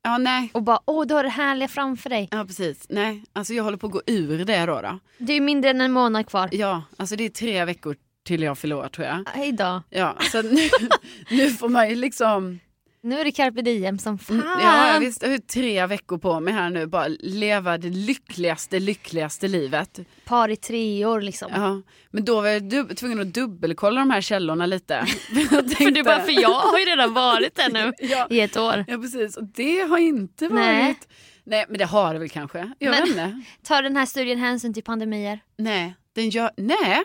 [0.03, 0.49] Ja, nej.
[0.53, 2.27] och bara åh du har det härliga framför dig.
[2.31, 2.85] Ja, precis.
[2.89, 4.81] Nej, alltså jag håller på att gå ur det då.
[4.81, 4.99] då.
[5.17, 6.49] Det är ju mindre än en månad kvar.
[6.51, 9.25] Ja, alltså det är tre veckor till jag förlorar tror jag.
[9.33, 9.83] Hej då.
[9.89, 10.69] Ja, så nu,
[11.29, 12.59] nu får man ju liksom...
[13.01, 14.43] Nu är det carpe diem som fan.
[14.45, 16.87] Ja, jag visst, jag har tre veckor på mig här nu.
[16.87, 19.99] Bara leva det lyckligaste, lyckligaste livet.
[20.25, 21.51] Par i tre år liksom.
[21.55, 21.81] Ja,
[22.11, 24.93] men då var jag tvungen att dubbelkolla de här källorna lite.
[25.31, 28.39] jag För tänkte, du bara, för jag har ju redan varit där nu ja, i
[28.39, 28.85] ett år.
[28.87, 29.37] ja, precis.
[29.37, 30.65] Och det har inte varit...
[30.65, 30.95] Nej.
[31.43, 32.71] Nej, men det har det väl kanske.
[32.79, 33.41] Jag Men- vet inte.
[33.63, 35.39] Tar den här studien hänsyn till pandemier?
[35.57, 36.51] Nej, den gör...
[36.57, 37.03] Nej,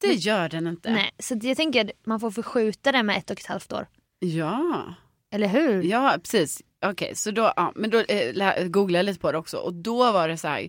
[0.00, 0.90] det gör den inte.
[0.92, 3.86] Nej, så jag tänker att man får förskjuta det med ett och ett halvt år.
[4.18, 4.94] Ja,
[5.30, 5.82] Eller hur?
[5.82, 6.62] ja precis.
[6.86, 9.56] Okej, så då, ja, men då eh, googlade jag lite på det också.
[9.56, 10.68] Och då var det så här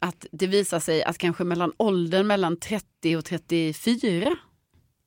[0.00, 4.36] att det visar sig att kanske mellan åldern mellan 30 och 34,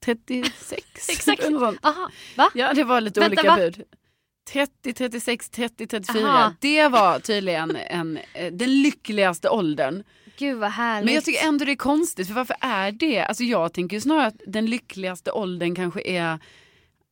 [0.05, 1.09] 36.
[1.09, 1.43] Exakt.
[1.43, 1.75] eller något.
[1.81, 2.49] Aha, va?
[2.53, 3.55] Ja, det var lite Vänta, olika va?
[3.57, 3.83] bud.
[4.51, 6.27] 30, 36, 30, 34.
[6.27, 6.53] Aha.
[6.59, 10.03] Det var tydligen en, eh, den lyckligaste åldern.
[10.37, 11.05] Gud vad härligt.
[11.05, 13.19] Men jag tycker ändå det är konstigt, för varför är det?
[13.19, 16.39] Alltså jag tänker ju snarare att den lyckligaste åldern kanske är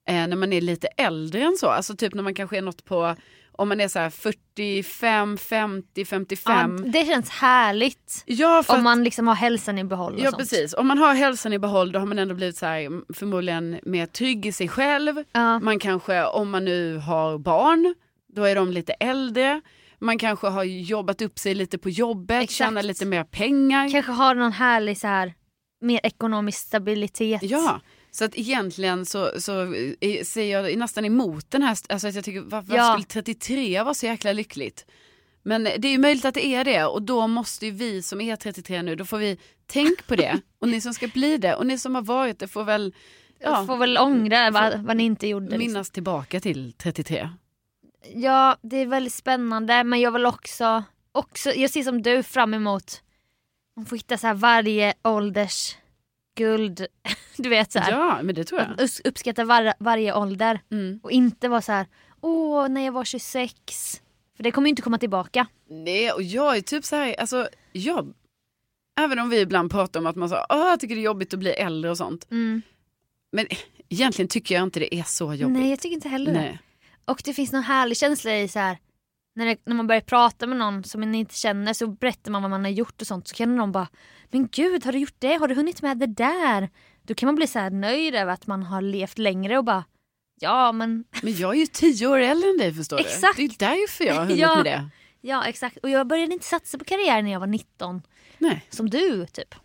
[0.08, 1.70] eh, när man är lite äldre än så.
[1.70, 3.16] Alltså typ när man kanske är något på,
[3.52, 6.92] om man är så här 45, 50, ja, 55.
[6.92, 8.24] det känns härligt.
[8.26, 10.38] Ja, Om man liksom har hälsan i behåll Ja sånt.
[10.38, 13.06] precis, om man har hälsan i behåll då har man ändå blivit så här, mm,
[13.14, 15.24] förmodligen mer trygg i sig själv.
[15.32, 15.60] Ja.
[15.60, 17.96] Man kanske, om man nu har barn,
[18.36, 19.62] då är de lite äldre.
[20.00, 22.52] Man kanske har jobbat upp sig lite på jobbet, Exakt.
[22.58, 23.90] tjänar lite mer pengar.
[23.92, 25.34] Kanske har någon härlig så här
[25.82, 27.44] mer ekonomisk stabilitet.
[27.44, 27.80] Ja,
[28.16, 29.74] så att egentligen så, så
[30.26, 32.92] ser jag nästan emot den här, alltså att jag tycker varför Ja.
[32.94, 34.86] skulle 33 vara så jäkla lyckligt?
[35.44, 38.22] Men det är ju möjligt att det är det och då måste ju vi som
[38.22, 40.42] är 33 nu, då får vi tänk på det.
[40.60, 42.94] Och ni som ska bli det och ni som har varit det får väl
[43.40, 43.66] Ja.
[43.66, 45.46] Får väl ångra vad, vad ni inte gjorde.
[45.46, 45.60] Liksom.
[45.60, 47.30] minnas tillbaka till 33.
[48.14, 52.54] Ja, det är väldigt spännande men jag vill också, också jag ser som du fram
[52.54, 53.02] emot
[53.76, 55.76] man får hitta så här varje ålders
[56.36, 56.86] guld.
[57.38, 57.92] Du vet så här.
[57.92, 58.90] Ja, men det tror jag.
[59.04, 61.00] Uppskatta var, varje ålder Mm.
[61.04, 61.86] och inte vara så här
[62.22, 63.54] åh när jag var 26.
[64.38, 65.48] För det kommer ju inte komma tillbaka.
[65.70, 68.14] Nej, och jag är typ så här, alltså jag,
[69.00, 71.34] även om vi ibland pratar om att man så, Åh, jag tycker det är jobbigt
[71.34, 72.28] att bli äldre och sånt.
[72.32, 72.62] Mm.
[73.32, 73.48] Men
[73.90, 75.58] egentligen tycker jag inte det är så jobbigt.
[75.58, 76.60] Nej jag tycker inte heller det.
[77.06, 78.78] Och det finns någon härlig känsla i så här
[79.36, 82.42] när, det, när man börjar prata med någon som man inte känner så berättar man
[82.42, 83.88] vad man har gjort och sånt så kan någon bara
[84.32, 85.36] Men gud har du gjort det?
[85.36, 86.70] Har du hunnit med det där?
[87.04, 89.84] Då kan man bli så nöjd över att man har levt längre och bara
[90.42, 93.38] Ja men Men jag är ju tio år äldre än dig förstår Exakt.
[93.38, 93.48] du.
[93.48, 94.56] Det är därför jag har hunnit Ja.
[94.56, 94.90] med det.
[95.22, 98.02] ja exakt och jag började inte satsa på karriär när jag var 19
[98.38, 98.66] Nej.
[98.70, 99.56] som du typ.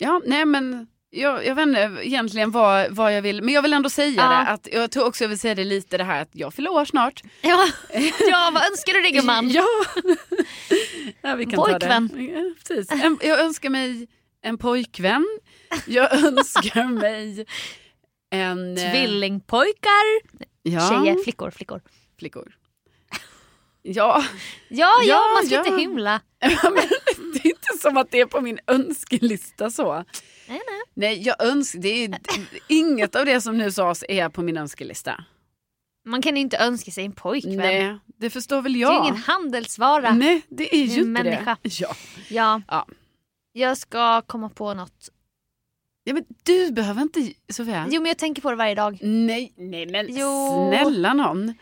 [0.00, 3.72] Ja, nej men jag, jag vet inte egentligen vad, vad jag vill, men jag vill
[3.72, 4.28] ändå säga Ja.
[4.28, 4.36] det.
[4.50, 6.84] Att jag tror också jag vill säga det lite det här att jag fyller år
[6.84, 7.22] snart.
[7.40, 7.66] Ja,
[8.30, 9.50] ja vad önskar du dig gumman?
[9.50, 9.66] Ja.
[11.22, 12.08] ja vi kan Pojkvän.
[12.08, 12.22] Ta det.
[12.22, 12.90] Ja, precis.
[13.04, 14.06] En, jag önskar mig
[14.42, 15.26] en pojkvän.
[15.86, 17.46] Jag önskar mig
[18.30, 18.78] en...
[18.78, 20.20] eh, Tvillingpojkar.
[20.62, 21.80] Ja, Tjejer, flickor, flickor.
[22.18, 22.54] flickor.
[23.82, 24.24] Ja,
[24.68, 25.64] Ja, ja, man ska ja.
[25.66, 26.20] inte hymla.
[26.40, 26.46] det
[27.38, 30.04] är inte som att det är på min önskelista så.
[30.48, 30.82] Nej, nej.
[30.94, 32.18] Nej, jag önskar, det är,
[32.68, 35.24] inget av det som nu sades är på min önskelista.
[36.06, 37.56] Man kan ju inte önska sig en pojkvän.
[37.56, 39.02] Nej, det förstår väl Det är jag.
[39.04, 40.12] ingen handelsvara.
[40.12, 41.56] Nej, det är ju inte människa.
[41.62, 41.80] det.
[41.80, 41.94] Ja.
[42.30, 42.62] Ja.
[42.68, 42.86] Ja.
[43.52, 45.10] Jag ska komma på något.
[46.04, 47.86] ja, men du behöver inte, Sofia.
[47.90, 48.98] Jo men jag tänker på det varje dag.
[49.02, 50.68] Nej, nej men Jo.
[50.72, 51.54] snälla någon.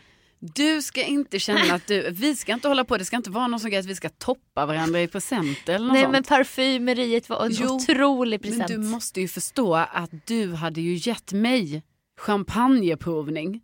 [0.55, 3.47] Du ska inte känna att du, vi ska inte hålla på, det ska inte vara
[3.47, 6.11] någon sån grej att vi ska toppa varandra i presenter eller något Nej sånt.
[6.11, 8.69] men parfymeriet var en Jo, otrolig present.
[8.69, 11.83] Men du måste ju förstå att du hade ju gett mig
[12.19, 13.61] champagneprovning.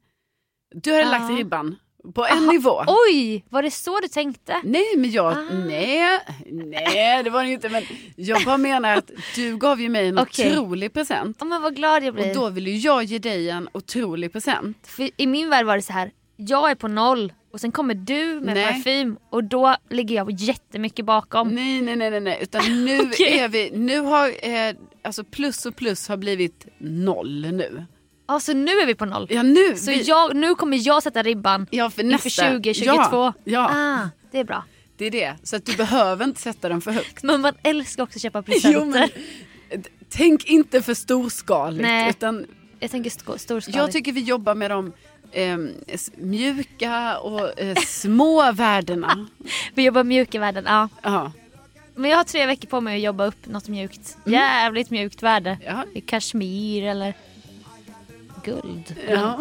[0.76, 1.10] Du hade Ja.
[1.12, 1.76] lagt ribban
[2.16, 2.84] på en Aha, nivå.
[2.88, 4.62] Oj, var det så du tänkte?
[4.64, 5.46] Nej men jag, Ah.
[5.66, 6.20] nej,
[6.52, 7.84] nej det var det inte men
[8.16, 10.52] jag bara menar att du gav ju mig en Okej.
[10.52, 11.38] otrolig present.
[11.40, 12.34] Ja, men vad glad jag Och blir.
[12.34, 14.88] då vill ju jag ge dig en otrolig present.
[14.88, 16.12] För I min värld var det så här.
[16.48, 18.74] Jag är på noll och sen kommer du med Nej.
[18.74, 21.50] parfym och då ligger jag jättemycket bakom.
[21.50, 23.40] Nej, nej, nej, nej, utan nu Okej.
[23.40, 27.86] är vi, nu har, eh, alltså plus och plus har blivit noll nu.
[28.28, 29.28] Ja, så nu är vi på noll.
[29.30, 29.76] Ja nu.
[29.76, 32.48] Så vi, jag, nu kommer jag sätta ribban ja, för inför nästa.
[32.52, 32.94] 2022.
[33.12, 34.64] Ja, ja Ah, det är bra.
[34.98, 35.36] det är det.
[35.44, 37.24] Så att du behöver inte sätta den för högt.
[37.24, 39.10] Men man älskar också att köpa presenter.
[40.10, 41.82] Tänk inte för storskaligt.
[41.82, 42.10] Nej.
[42.10, 42.46] Utan
[42.80, 43.78] Jag tänker st- storskaligt.
[43.78, 44.94] jag tycker vi jobbar med de
[45.32, 45.58] eh,
[46.16, 49.28] mjuka och eh, små värdena.
[49.74, 50.90] Vi jobbar mjuk i världen, ja.
[51.02, 51.32] Ja,
[51.96, 54.18] Men jag har tre veckor på mig att jobba upp något mjukt.
[54.26, 54.40] Mm.
[54.40, 55.58] Jävligt mjukt värde.
[55.66, 57.14] ja, I kashmir eller
[58.44, 58.96] guld.
[59.10, 59.40] ja.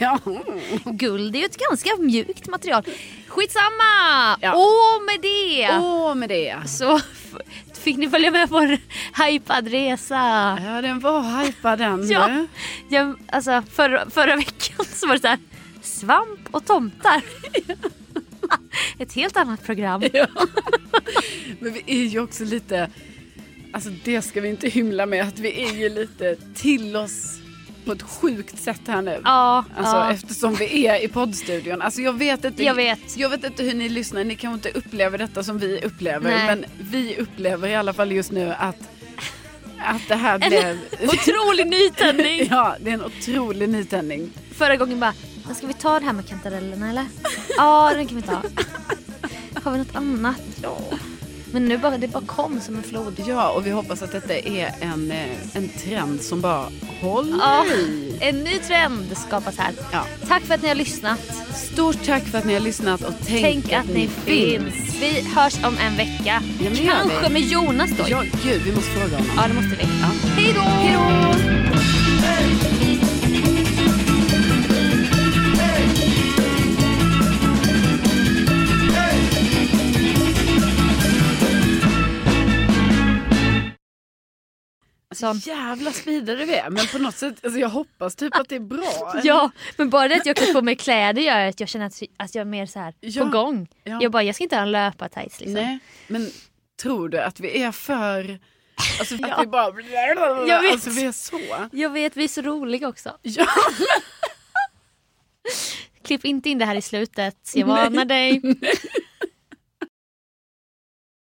[0.00, 0.18] ja.
[0.84, 2.82] Guld är ju ett ganska mjukt material.
[3.28, 4.38] Skitsamma!
[4.40, 4.52] Ja.
[4.54, 6.56] Och med det Åh med det.
[6.66, 7.00] så
[7.88, 8.78] fick ni följa med på en
[9.26, 10.58] hypad resa.
[10.64, 12.08] Ja den var hypad den.
[12.08, 12.46] Ja.
[12.88, 15.38] Jag, alltså, förra, förra veckan så var det så här,
[15.82, 17.22] svamp och tomtar.
[18.98, 20.02] Ett helt annat program.
[20.12, 20.26] Ja.
[21.60, 22.90] Men vi är ju också lite,
[23.72, 27.38] alltså det ska vi inte hymla med, att vi är ju lite till oss
[27.88, 29.20] på ett sjukt sätt här nu.
[29.24, 30.12] Ja, Alltså ja.
[30.12, 31.82] eftersom vi är i poddstudion.
[31.82, 33.16] Alltså jag vet inte, Jag vet.
[33.16, 36.30] jag vet inte hur ni lyssnar, ni kanske inte upplever detta som vi upplever.
[36.30, 36.46] Nej.
[36.46, 38.76] Men vi upplever i alla fall just nu att,
[39.78, 40.78] att det här blev...
[41.08, 42.46] Otrolig nytändning.
[42.50, 44.30] ja, det är en otrolig nytändning.
[44.54, 45.14] Förra gången bara,
[45.46, 47.06] "Men ska vi ta det här med kantarellerna eller?
[47.56, 48.42] Ja, den kan vi ta.
[49.62, 50.40] Har vi något annat?
[50.62, 50.78] Ja.
[51.52, 53.22] Men nu bara, det bara kom som en flod.
[53.26, 55.26] Ja, och vi hoppas att detta är en, eh,
[55.56, 56.66] en trend som bara
[57.00, 57.64] håller Ja,
[58.20, 59.72] en ny trend skapas här.
[59.92, 60.04] Ja.
[60.28, 61.20] Tack för att ni har lyssnat.
[61.54, 64.74] Stort tack för att ni har lyssat och tänk, Tänk att ni finns.
[65.00, 66.42] Vi hörs om en vecka.
[66.60, 68.04] Ja, Kanske med Jonas då.
[68.08, 69.32] Ja, gud, vi måste fråga honom.
[69.36, 69.82] Ja, det måste vi.
[70.00, 70.28] Ja.
[70.36, 70.60] Hej då!
[70.60, 70.96] Hej
[71.62, 71.67] då!
[85.18, 85.38] Sån.
[85.38, 88.60] Jävla speedare vi är, men på något sätt, alltså jag hoppas typ att det är
[88.60, 89.14] bra.
[89.24, 92.02] Ja, men bara det att jag klär på mig kläder gör att jag känner att,
[92.16, 93.24] att jag är mer så här Ja.
[93.24, 93.68] på gång.
[93.84, 93.98] Ja.
[94.02, 95.54] Jag bara, jag ska inte ha en löpartights liksom.
[95.54, 96.30] Nej, men
[96.82, 98.38] tror du att vi är för...
[98.98, 99.40] Alltså att Ja.
[99.40, 99.80] vi bara...
[100.46, 100.72] Jag vet.
[100.72, 101.40] Alltså vi är så...
[101.72, 103.16] Jag vet, vi är så roliga också.
[103.22, 103.46] Ja,
[106.04, 107.76] Klipp inte in det här i slutet, jag Nej.
[107.76, 108.42] varnar dig.